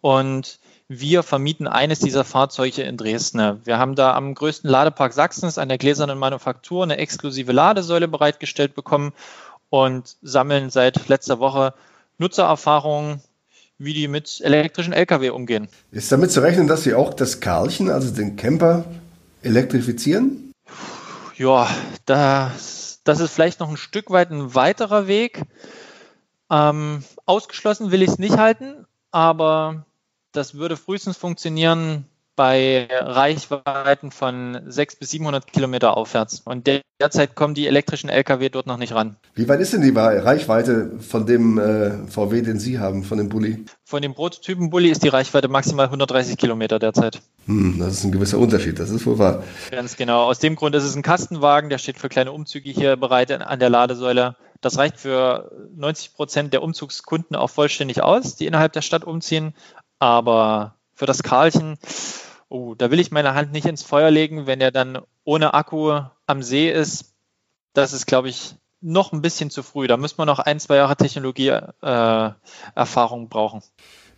Und 0.00 0.58
wir 0.88 1.22
vermieten 1.22 1.66
eines 1.66 1.98
dieser 1.98 2.24
Fahrzeuge 2.24 2.82
in 2.82 2.96
Dresden. 2.96 3.60
Wir 3.64 3.78
haben 3.78 3.94
da 3.94 4.14
am 4.14 4.34
größten 4.34 4.68
Ladepark 4.68 5.12
Sachsens 5.12 5.56
an 5.56 5.68
der 5.68 5.78
gläsernen 5.78 6.18
Manufaktur 6.18 6.82
eine 6.82 6.98
exklusive 6.98 7.52
Ladesäule 7.52 8.08
bereitgestellt 8.08 8.74
bekommen 8.74 9.12
und 9.70 10.16
sammeln 10.22 10.70
seit 10.70 11.08
letzter 11.08 11.38
Woche 11.38 11.74
Nutzererfahrungen, 12.18 13.22
wie 13.78 13.94
die 13.94 14.08
mit 14.08 14.40
elektrischen 14.42 14.92
Lkw 14.92 15.30
umgehen. 15.30 15.68
Ist 15.90 16.12
damit 16.12 16.30
zu 16.30 16.40
rechnen, 16.40 16.68
dass 16.68 16.82
Sie 16.82 16.94
auch 16.94 17.14
das 17.14 17.40
Karlchen, 17.40 17.90
also 17.90 18.14
den 18.14 18.36
Camper, 18.36 18.84
elektrifizieren? 19.42 20.52
Ja, 21.36 21.68
das, 22.06 23.00
das 23.04 23.20
ist 23.20 23.32
vielleicht 23.32 23.58
noch 23.58 23.70
ein 23.70 23.76
Stück 23.76 24.10
weit 24.10 24.30
ein 24.30 24.54
weiterer 24.54 25.06
Weg. 25.06 25.42
Ähm, 26.50 27.02
ausgeschlossen 27.24 27.90
will 27.90 28.02
ich 28.02 28.10
es 28.10 28.18
nicht 28.18 28.36
halten, 28.36 28.86
aber 29.10 29.86
das 30.34 30.54
würde 30.54 30.76
frühestens 30.76 31.16
funktionieren 31.16 32.06
bei 32.36 32.88
Reichweiten 32.90 34.10
von 34.10 34.58
600 34.66 34.98
bis 34.98 35.10
700 35.10 35.52
Kilometer 35.52 35.96
aufwärts. 35.96 36.42
Und 36.44 36.68
derzeit 37.00 37.36
kommen 37.36 37.54
die 37.54 37.68
elektrischen 37.68 38.10
Lkw 38.10 38.48
dort 38.48 38.66
noch 38.66 38.76
nicht 38.76 38.92
ran. 38.92 39.16
Wie 39.34 39.48
weit 39.48 39.60
ist 39.60 39.72
denn 39.72 39.82
die 39.82 39.90
Reichweite 39.90 40.98
von 40.98 41.26
dem 41.26 41.58
äh, 41.58 42.06
VW, 42.08 42.42
den 42.42 42.58
Sie 42.58 42.78
haben, 42.80 43.04
von 43.04 43.18
dem 43.18 43.28
Bulli? 43.28 43.64
Von 43.84 44.02
dem 44.02 44.14
Prototypen 44.14 44.70
Bulli 44.70 44.90
ist 44.90 45.04
die 45.04 45.08
Reichweite 45.08 45.48
maximal 45.48 45.86
130 45.86 46.36
Kilometer 46.36 46.78
derzeit. 46.80 47.22
Hm, 47.46 47.78
das 47.78 47.94
ist 47.94 48.04
ein 48.04 48.12
gewisser 48.12 48.38
Unterschied, 48.38 48.78
das 48.78 48.90
ist 48.90 49.06
wohl 49.06 49.18
wahr. 49.18 49.44
Ganz 49.70 49.96
genau. 49.96 50.24
Aus 50.24 50.40
dem 50.40 50.56
Grund 50.56 50.74
ist 50.74 50.84
es 50.84 50.96
ein 50.96 51.02
Kastenwagen, 51.02 51.70
der 51.70 51.78
steht 51.78 51.98
für 51.98 52.08
kleine 52.08 52.32
Umzüge 52.32 52.70
hier 52.70 52.96
bereit 52.96 53.30
an 53.30 53.60
der 53.60 53.70
Ladesäule. 53.70 54.34
Das 54.60 54.78
reicht 54.78 54.98
für 54.98 55.52
90 55.76 56.14
Prozent 56.14 56.52
der 56.54 56.62
Umzugskunden 56.62 57.36
auch 57.36 57.50
vollständig 57.50 58.02
aus, 58.02 58.34
die 58.36 58.46
innerhalb 58.46 58.72
der 58.72 58.80
Stadt 58.80 59.04
umziehen. 59.04 59.52
Aber 60.04 60.74
für 60.92 61.06
das 61.06 61.22
Karlchen, 61.22 61.78
oh, 62.50 62.74
da 62.74 62.90
will 62.90 63.00
ich 63.00 63.10
meine 63.10 63.34
Hand 63.34 63.52
nicht 63.52 63.64
ins 63.64 63.82
Feuer 63.82 64.10
legen, 64.10 64.46
wenn 64.46 64.60
er 64.60 64.70
dann 64.70 64.98
ohne 65.24 65.54
Akku 65.54 65.98
am 66.26 66.42
See 66.42 66.70
ist. 66.70 67.14
Das 67.72 67.94
ist, 67.94 68.06
glaube 68.06 68.28
ich, 68.28 68.54
noch 68.82 69.14
ein 69.14 69.22
bisschen 69.22 69.48
zu 69.48 69.62
früh. 69.62 69.86
Da 69.86 69.96
müssen 69.96 70.18
wir 70.18 70.26
noch 70.26 70.40
ein, 70.40 70.60
zwei 70.60 70.76
Jahre 70.76 70.96
Technologieerfahrung 70.96 73.24
äh, 73.24 73.28
brauchen. 73.30 73.62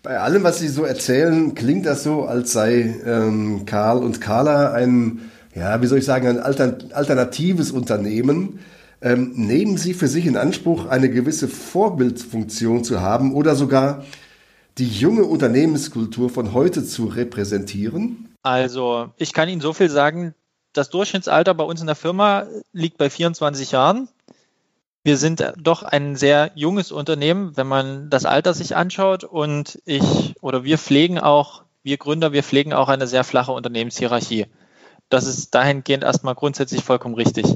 Bei 0.03 0.19
allem, 0.19 0.43
was 0.43 0.59
Sie 0.59 0.67
so 0.67 0.83
erzählen, 0.83 1.55
klingt 1.55 1.87
das 1.87 2.03
so, 2.03 2.25
als 2.25 2.51
sei 2.51 2.97
ähm, 3.07 3.65
Karl 3.65 3.99
und 3.99 4.21
Carla 4.21 4.73
ein, 4.73 5.31
ja, 5.55 5.81
wie 5.83 5.87
soll 5.87 5.99
ich 5.99 6.05
sagen, 6.05 6.27
ein 6.27 6.41
alternatives 6.41 7.71
Unternehmen. 7.71 8.59
Ähm, 9.01 9.35
nehmen 9.37 9.77
Sie 9.77 9.95
für 9.95 10.09
sich 10.09 10.27
in 10.27 10.37
Anspruch, 10.37 10.87
eine 10.87 11.11
gewisse 11.11 11.47
Vorbildfunktion 11.47 12.83
zu 12.83 13.03
haben 13.03 13.35
oder 13.35 13.55
sogar 13.55 14.03
die 14.79 14.89
junge 14.89 15.25
Unternehmenskultur 15.25 16.29
von 16.29 16.53
heute 16.53 16.85
zu 16.85 17.07
repräsentieren? 17.07 18.29
Also, 18.43 19.11
ich 19.17 19.33
kann 19.33 19.49
Ihnen 19.49 19.61
so 19.61 19.73
viel 19.73 19.89
sagen. 19.89 20.35
Das 20.73 20.91
Durchschnittsalter 20.91 21.55
bei 21.55 21.65
uns 21.65 21.81
in 21.81 21.87
der 21.87 21.97
Firma 21.97 22.47
liegt 22.73 22.99
bei 22.99 23.09
24 23.09 23.73
Jahren. 23.73 24.09
Wir 25.03 25.17
sind 25.17 25.53
doch 25.57 25.83
ein 25.83 26.17
sehr 26.17 26.51
junges 26.55 26.93
Unternehmen, 26.93 27.57
wenn 27.57 27.67
man 27.67 28.11
das 28.11 28.27
Alter 28.27 28.53
sich 28.53 28.77
anschaut. 28.77 29.25
Und 29.25 29.81
ich 29.87 30.35
oder 30.43 30.65
wir 30.65 30.79
pflegen 30.79 31.19
auch, 31.19 31.63
wir 31.83 31.97
Gründer, 31.97 32.33
wir 32.33 32.43
pflegen 32.43 32.75
auch 32.75 32.89
eine 32.89 33.07
sehr 33.07 33.25
flache 33.25 33.53
Unternehmenshierarchie. 33.53 34.47
Das 35.09 35.27
ist 35.27 35.55
dahingehend 35.55 36.05
erstmal 36.05 36.35
grundsätzlich 36.35 36.83
vollkommen 36.83 37.15
richtig. 37.15 37.47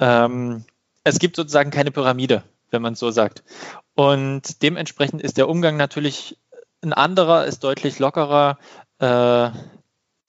Ähm, 0.00 0.64
es 1.04 1.18
gibt 1.18 1.36
sozusagen 1.36 1.70
keine 1.70 1.92
Pyramide 1.92 2.42
wenn 2.74 2.82
man 2.82 2.92
es 2.92 2.98
so 2.98 3.10
sagt. 3.10 3.42
Und 3.94 4.62
dementsprechend 4.62 5.22
ist 5.22 5.38
der 5.38 5.48
Umgang 5.48 5.78
natürlich 5.78 6.38
ein 6.82 6.92
anderer, 6.92 7.46
ist 7.46 7.64
deutlich 7.64 7.98
lockerer. 7.98 8.58
Äh, 8.98 9.50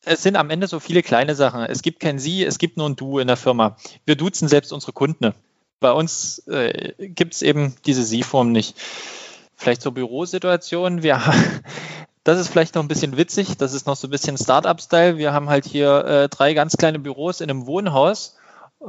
es 0.06 0.24
sind 0.24 0.38
am 0.38 0.50
Ende 0.50 0.68
so 0.68 0.80
viele 0.80 1.04
kleine 1.04 1.36
Sachen. 1.36 1.64
Es 1.64 1.82
gibt 1.82 2.00
kein 2.00 2.20
Sie, 2.20 2.44
es 2.44 2.58
gibt 2.58 2.78
nur 2.78 2.88
ein 2.88 2.96
Du 2.96 3.20
in 3.20 3.28
der 3.28 3.38
Firma. 3.38 3.76
Wir 4.06 4.16
duzen 4.16 4.48
selbst 4.48 4.72
unsere 4.72 4.94
Kunden. 4.94 5.34
Bei 5.80 5.92
uns 5.92 6.40
äh, 6.48 6.94
gibt 6.98 7.34
es 7.34 7.42
eben 7.42 7.76
diese 7.86 8.04
Sie-Form 8.04 8.52
nicht. 8.52 8.78
Vielleicht 9.56 9.82
zur 9.82 9.94
Bürosituation. 9.94 11.04
Wir, 11.04 11.22
das 12.24 12.40
ist 12.40 12.50
vielleicht 12.50 12.76
noch 12.76 12.84
ein 12.84 12.88
bisschen 12.88 13.18
witzig. 13.18 13.58
Das 13.58 13.74
ist 13.74 13.88
noch 13.88 13.96
so 13.96 14.08
ein 14.08 14.12
bisschen 14.12 14.38
Startup-Style. 14.38 15.18
Wir 15.18 15.34
haben 15.34 15.50
halt 15.50 15.66
hier 15.66 16.06
äh, 16.06 16.30
drei 16.30 16.54
ganz 16.54 16.78
kleine 16.78 17.00
Büros 17.00 17.42
in 17.42 17.50
einem 17.50 17.66
Wohnhaus 17.66 18.38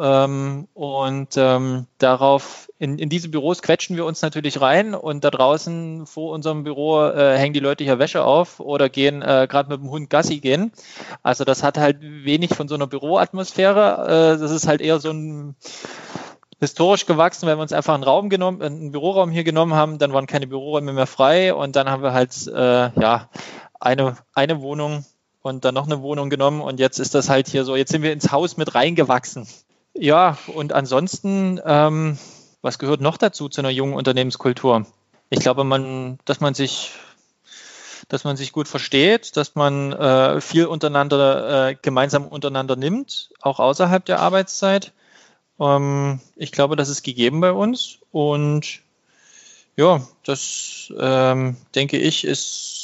ähm, 0.00 0.68
und 0.74 1.36
ähm, 1.36 1.86
darauf, 1.98 2.70
in, 2.78 2.98
in 2.98 3.08
diese 3.08 3.28
Büros 3.28 3.62
quetschen 3.62 3.96
wir 3.96 4.04
uns 4.04 4.22
natürlich 4.22 4.60
rein 4.60 4.94
und 4.94 5.24
da 5.24 5.30
draußen 5.30 6.06
vor 6.06 6.32
unserem 6.32 6.64
Büro 6.64 7.04
äh, 7.04 7.36
hängen 7.36 7.54
die 7.54 7.60
Leute 7.60 7.84
hier 7.84 7.98
Wäsche 7.98 8.24
auf 8.24 8.60
oder 8.60 8.88
gehen 8.88 9.22
äh, 9.22 9.46
gerade 9.48 9.70
mit 9.70 9.80
dem 9.80 9.90
Hund 9.90 10.10
Gassi 10.10 10.38
gehen. 10.38 10.72
Also 11.22 11.44
das 11.44 11.62
hat 11.62 11.78
halt 11.78 11.98
wenig 12.00 12.54
von 12.54 12.68
so 12.68 12.74
einer 12.74 12.86
Büroatmosphäre. 12.86 14.36
Äh, 14.36 14.40
das 14.40 14.50
ist 14.50 14.66
halt 14.66 14.80
eher 14.80 15.00
so 15.00 15.10
ein 15.10 15.56
historisch 16.60 17.06
gewachsen, 17.06 17.46
weil 17.46 17.56
wir 17.56 17.62
uns 17.62 17.72
einfach 17.72 17.94
einen 17.94 18.04
Raum 18.04 18.30
genommen, 18.30 18.62
einen 18.62 18.92
Büroraum 18.92 19.30
hier 19.30 19.44
genommen 19.44 19.74
haben, 19.74 19.98
dann 19.98 20.12
waren 20.12 20.26
keine 20.26 20.46
Büroräume 20.46 20.92
mehr 20.92 21.06
frei 21.06 21.54
und 21.54 21.76
dann 21.76 21.90
haben 21.90 22.02
wir 22.02 22.12
halt 22.12 22.46
äh, 22.46 22.90
ja 22.98 23.28
eine, 23.78 24.16
eine 24.34 24.62
Wohnung 24.62 25.04
und 25.42 25.64
dann 25.64 25.74
noch 25.74 25.86
eine 25.86 26.02
Wohnung 26.02 26.30
genommen 26.30 26.60
und 26.60 26.80
jetzt 26.80 26.98
ist 26.98 27.14
das 27.14 27.28
halt 27.28 27.48
hier 27.48 27.64
so, 27.64 27.76
jetzt 27.76 27.92
sind 27.92 28.02
wir 28.02 28.12
ins 28.12 28.32
Haus 28.32 28.56
mit 28.56 28.74
reingewachsen. 28.74 29.46
Ja, 29.98 30.36
und 30.48 30.72
ansonsten, 30.72 31.60
ähm, 31.64 32.18
was 32.62 32.78
gehört 32.78 33.00
noch 33.00 33.16
dazu 33.16 33.48
zu 33.48 33.60
einer 33.60 33.70
jungen 33.70 33.94
Unternehmenskultur? 33.94 34.86
Ich 35.30 35.40
glaube, 35.40 35.64
man, 35.64 36.18
dass 36.24 36.40
man 36.40 36.54
sich, 36.54 36.92
dass 38.08 38.24
man 38.24 38.36
sich 38.36 38.52
gut 38.52 38.68
versteht, 38.68 39.36
dass 39.36 39.54
man 39.54 39.92
äh, 39.92 40.40
viel 40.40 40.66
untereinander, 40.66 41.68
äh, 41.68 41.76
gemeinsam 41.80 42.26
untereinander 42.26 42.76
nimmt, 42.76 43.30
auch 43.40 43.58
außerhalb 43.58 44.04
der 44.04 44.20
Arbeitszeit. 44.20 44.92
Ähm, 45.58 46.20
ich 46.36 46.52
glaube, 46.52 46.76
das 46.76 46.88
ist 46.88 47.02
gegeben 47.02 47.40
bei 47.40 47.52
uns 47.52 47.98
und 48.12 48.82
ja, 49.76 50.06
das 50.24 50.92
ähm, 50.98 51.56
denke 51.74 51.98
ich 51.98 52.24
ist 52.24 52.75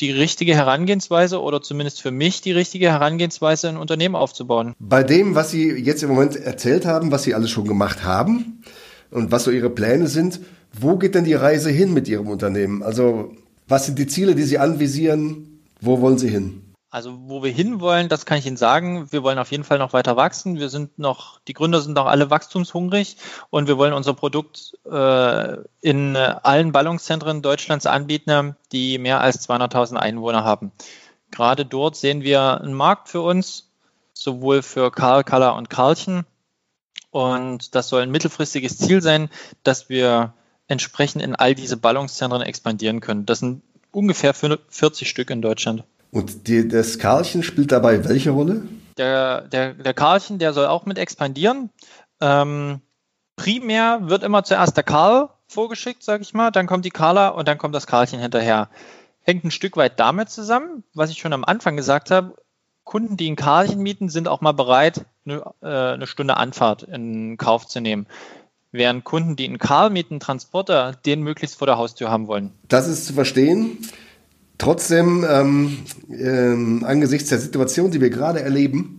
die 0.00 0.10
richtige 0.10 0.54
Herangehensweise 0.54 1.40
oder 1.40 1.62
zumindest 1.62 2.02
für 2.02 2.10
mich 2.10 2.40
die 2.42 2.52
richtige 2.52 2.90
Herangehensweise, 2.90 3.68
ein 3.68 3.76
Unternehmen 3.76 4.14
aufzubauen. 4.14 4.74
Bei 4.78 5.02
dem, 5.02 5.34
was 5.34 5.50
Sie 5.50 5.70
jetzt 5.70 6.02
im 6.02 6.10
Moment 6.10 6.36
erzählt 6.36 6.84
haben, 6.86 7.10
was 7.10 7.22
Sie 7.22 7.34
alles 7.34 7.50
schon 7.50 7.66
gemacht 7.66 8.04
haben 8.04 8.62
und 9.10 9.32
was 9.32 9.44
so 9.44 9.50
Ihre 9.50 9.70
Pläne 9.70 10.06
sind, 10.06 10.40
wo 10.78 10.96
geht 10.96 11.14
denn 11.14 11.24
die 11.24 11.34
Reise 11.34 11.70
hin 11.70 11.94
mit 11.94 12.08
Ihrem 12.08 12.28
Unternehmen? 12.28 12.82
Also 12.82 13.32
was 13.68 13.86
sind 13.86 13.98
die 13.98 14.06
Ziele, 14.06 14.34
die 14.34 14.42
Sie 14.42 14.58
anvisieren? 14.58 15.60
Wo 15.80 16.00
wollen 16.00 16.18
Sie 16.18 16.28
hin? 16.28 16.62
Also 16.96 17.14
wo 17.26 17.42
wir 17.42 17.52
hinwollen, 17.52 18.08
das 18.08 18.24
kann 18.24 18.38
ich 18.38 18.46
Ihnen 18.46 18.56
sagen. 18.56 19.12
Wir 19.12 19.22
wollen 19.22 19.38
auf 19.38 19.50
jeden 19.50 19.64
Fall 19.64 19.76
noch 19.76 19.92
weiter 19.92 20.16
wachsen. 20.16 20.58
Wir 20.58 20.70
sind 20.70 20.98
noch, 20.98 21.40
die 21.40 21.52
Gründer 21.52 21.82
sind 21.82 21.92
noch 21.92 22.06
alle 22.06 22.30
wachstumshungrig 22.30 23.18
und 23.50 23.68
wir 23.68 23.76
wollen 23.76 23.92
unser 23.92 24.14
Produkt 24.14 24.78
äh, 24.90 25.58
in 25.82 26.14
äh, 26.14 26.36
allen 26.42 26.72
Ballungszentren 26.72 27.42
Deutschlands 27.42 27.84
anbieten, 27.84 28.56
die 28.72 28.96
mehr 28.96 29.20
als 29.20 29.46
200.000 29.46 29.96
Einwohner 29.96 30.42
haben. 30.42 30.72
Gerade 31.30 31.66
dort 31.66 31.96
sehen 31.96 32.22
wir 32.22 32.62
einen 32.62 32.72
Markt 32.72 33.10
für 33.10 33.20
uns, 33.20 33.68
sowohl 34.14 34.62
für 34.62 34.90
Karl, 34.90 35.22
Kaller 35.22 35.54
und 35.54 35.68
Karlchen. 35.68 36.24
Und 37.10 37.74
das 37.74 37.90
soll 37.90 38.00
ein 38.00 38.10
mittelfristiges 38.10 38.78
Ziel 38.78 39.02
sein, 39.02 39.28
dass 39.64 39.90
wir 39.90 40.32
entsprechend 40.66 41.20
in 41.20 41.34
all 41.34 41.54
diese 41.54 41.76
Ballungszentren 41.76 42.40
expandieren 42.40 43.00
können. 43.00 43.26
Das 43.26 43.40
sind 43.40 43.62
ungefähr 43.90 44.32
40 44.32 45.10
Stück 45.10 45.28
in 45.28 45.42
Deutschland. 45.42 45.84
Und 46.10 46.48
die, 46.48 46.68
das 46.68 46.98
Karlchen 46.98 47.42
spielt 47.42 47.72
dabei 47.72 48.08
welche 48.08 48.30
Rolle? 48.30 48.62
Der, 48.96 49.42
der, 49.42 49.74
der 49.74 49.94
Karlchen, 49.94 50.38
der 50.38 50.52
soll 50.52 50.66
auch 50.66 50.86
mit 50.86 50.98
expandieren. 50.98 51.70
Ähm, 52.20 52.80
primär 53.36 54.00
wird 54.02 54.22
immer 54.22 54.44
zuerst 54.44 54.76
der 54.76 54.84
Karl 54.84 55.28
vorgeschickt, 55.48 56.02
sage 56.02 56.22
ich 56.22 56.34
mal, 56.34 56.50
dann 56.50 56.66
kommt 56.66 56.84
die 56.84 56.90
Carla 56.90 57.28
und 57.28 57.46
dann 57.46 57.58
kommt 57.58 57.74
das 57.74 57.86
Karlchen 57.86 58.20
hinterher. 58.20 58.68
Hängt 59.20 59.44
ein 59.44 59.50
Stück 59.50 59.76
weit 59.76 60.00
damit 60.00 60.30
zusammen, 60.30 60.84
was 60.94 61.10
ich 61.10 61.18
schon 61.18 61.32
am 61.32 61.44
Anfang 61.44 61.76
gesagt 61.76 62.10
habe. 62.10 62.34
Kunden, 62.84 63.16
die 63.16 63.30
ein 63.30 63.36
Karlchen 63.36 63.80
mieten, 63.80 64.08
sind 64.08 64.28
auch 64.28 64.40
mal 64.40 64.52
bereit, 64.52 65.04
eine, 65.26 65.42
äh, 65.60 65.94
eine 65.94 66.06
Stunde 66.06 66.36
Anfahrt 66.36 66.84
in 66.84 67.36
Kauf 67.36 67.66
zu 67.66 67.80
nehmen 67.80 68.06
während 68.76 69.04
Kunden, 69.04 69.36
die 69.36 69.46
einen 69.46 69.58
Karl 69.58 69.90
mieten, 69.90 70.20
Transporter, 70.20 70.92
den 70.92 71.22
möglichst 71.22 71.58
vor 71.58 71.66
der 71.66 71.78
Haustür 71.78 72.10
haben 72.10 72.26
wollen. 72.26 72.52
Das 72.68 72.88
ist 72.88 73.06
zu 73.06 73.14
verstehen. 73.14 73.78
Trotzdem, 74.58 75.24
ähm, 75.28 75.78
ähm, 76.10 76.84
angesichts 76.84 77.28
der 77.28 77.38
Situation, 77.38 77.90
die 77.90 78.00
wir 78.00 78.10
gerade 78.10 78.40
erleben, 78.40 78.96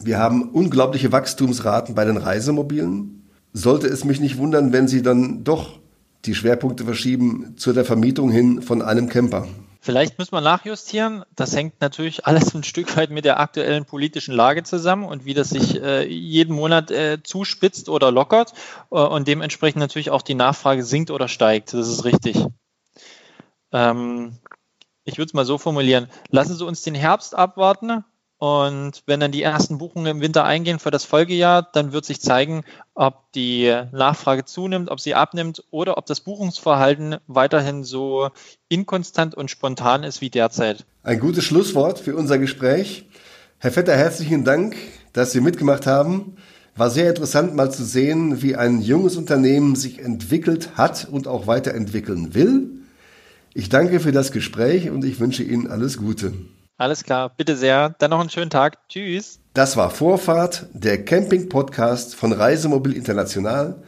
wir 0.00 0.18
haben 0.18 0.50
unglaubliche 0.50 1.10
Wachstumsraten 1.12 1.94
bei 1.94 2.04
den 2.04 2.16
Reisemobilen. 2.16 3.28
Sollte 3.52 3.88
es 3.88 4.04
mich 4.04 4.20
nicht 4.20 4.38
wundern, 4.38 4.72
wenn 4.72 4.86
Sie 4.86 5.02
dann 5.02 5.42
doch 5.42 5.80
die 6.24 6.34
Schwerpunkte 6.34 6.84
verschieben 6.84 7.54
zu 7.56 7.72
der 7.72 7.84
Vermietung 7.84 8.30
hin 8.30 8.62
von 8.62 8.82
einem 8.82 9.08
Camper. 9.08 9.48
Vielleicht 9.80 10.18
müssen 10.18 10.32
wir 10.32 10.40
nachjustieren. 10.40 11.24
Das 11.34 11.56
hängt 11.56 11.80
natürlich 11.80 12.26
alles 12.26 12.54
ein 12.54 12.64
Stück 12.64 12.96
weit 12.96 13.10
mit 13.10 13.24
der 13.24 13.40
aktuellen 13.40 13.86
politischen 13.86 14.34
Lage 14.34 14.62
zusammen 14.62 15.04
und 15.04 15.24
wie 15.24 15.34
das 15.34 15.50
sich 15.50 15.80
äh, 15.82 16.06
jeden 16.06 16.54
Monat 16.54 16.90
äh, 16.90 17.22
zuspitzt 17.22 17.88
oder 17.88 18.10
lockert 18.10 18.52
äh, 18.90 18.96
und 18.96 19.26
dementsprechend 19.26 19.80
natürlich 19.80 20.10
auch 20.10 20.22
die 20.22 20.34
Nachfrage 20.34 20.84
sinkt 20.84 21.10
oder 21.10 21.28
steigt. 21.28 21.72
Das 21.72 21.88
ist 21.88 22.04
richtig. 22.04 22.44
Ähm, 23.72 24.38
ich 25.08 25.18
würde 25.18 25.28
es 25.28 25.34
mal 25.34 25.44
so 25.46 25.58
formulieren, 25.58 26.08
lassen 26.30 26.56
Sie 26.56 26.64
uns 26.64 26.82
den 26.82 26.94
Herbst 26.94 27.34
abwarten 27.34 28.04
und 28.38 29.02
wenn 29.06 29.18
dann 29.18 29.32
die 29.32 29.42
ersten 29.42 29.78
Buchungen 29.78 30.06
im 30.06 30.20
Winter 30.20 30.44
eingehen 30.44 30.78
für 30.78 30.92
das 30.92 31.04
Folgejahr, 31.04 31.68
dann 31.72 31.92
wird 31.92 32.04
sich 32.04 32.20
zeigen, 32.20 32.62
ob 32.94 33.32
die 33.32 33.74
Nachfrage 33.90 34.44
zunimmt, 34.44 34.90
ob 34.90 35.00
sie 35.00 35.16
abnimmt 35.16 35.64
oder 35.70 35.98
ob 35.98 36.06
das 36.06 36.20
Buchungsverhalten 36.20 37.16
weiterhin 37.26 37.82
so 37.82 38.30
inkonstant 38.68 39.34
und 39.34 39.50
spontan 39.50 40.04
ist 40.04 40.20
wie 40.20 40.30
derzeit. 40.30 40.84
Ein 41.02 41.18
gutes 41.18 41.44
Schlusswort 41.44 41.98
für 41.98 42.14
unser 42.14 42.38
Gespräch. 42.38 43.08
Herr 43.58 43.72
Vetter, 43.72 43.96
herzlichen 43.96 44.44
Dank, 44.44 44.76
dass 45.12 45.32
Sie 45.32 45.40
mitgemacht 45.40 45.86
haben. 45.86 46.36
War 46.76 46.90
sehr 46.90 47.08
interessant 47.08 47.56
mal 47.56 47.72
zu 47.72 47.84
sehen, 47.84 48.40
wie 48.40 48.54
ein 48.54 48.80
junges 48.80 49.16
Unternehmen 49.16 49.74
sich 49.74 49.98
entwickelt 49.98 50.76
hat 50.76 51.08
und 51.10 51.26
auch 51.26 51.48
weiterentwickeln 51.48 52.34
will. 52.34 52.77
Ich 53.58 53.68
danke 53.68 53.98
für 53.98 54.12
das 54.12 54.30
Gespräch 54.30 54.88
und 54.88 55.04
ich 55.04 55.18
wünsche 55.18 55.42
Ihnen 55.42 55.66
alles 55.66 55.96
Gute. 55.98 56.32
Alles 56.76 57.02
klar, 57.02 57.32
bitte 57.36 57.56
sehr. 57.56 57.96
Dann 57.98 58.10
noch 58.10 58.20
einen 58.20 58.30
schönen 58.30 58.50
Tag. 58.50 58.78
Tschüss. 58.88 59.40
Das 59.52 59.76
war 59.76 59.90
Vorfahrt, 59.90 60.66
der 60.74 61.04
Camping-Podcast 61.04 62.14
von 62.14 62.32
Reisemobil 62.32 62.92
International. 62.92 63.82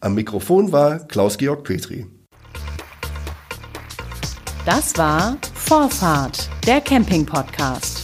Am 0.00 0.16
Mikrofon 0.16 0.72
war 0.72 0.98
Klaus-Georg 1.06 1.62
Petri. 1.62 2.04
Das 4.66 4.98
war 4.98 5.38
Vorfahrt, 5.54 6.50
der 6.66 6.80
Camping-Podcast. 6.80 8.01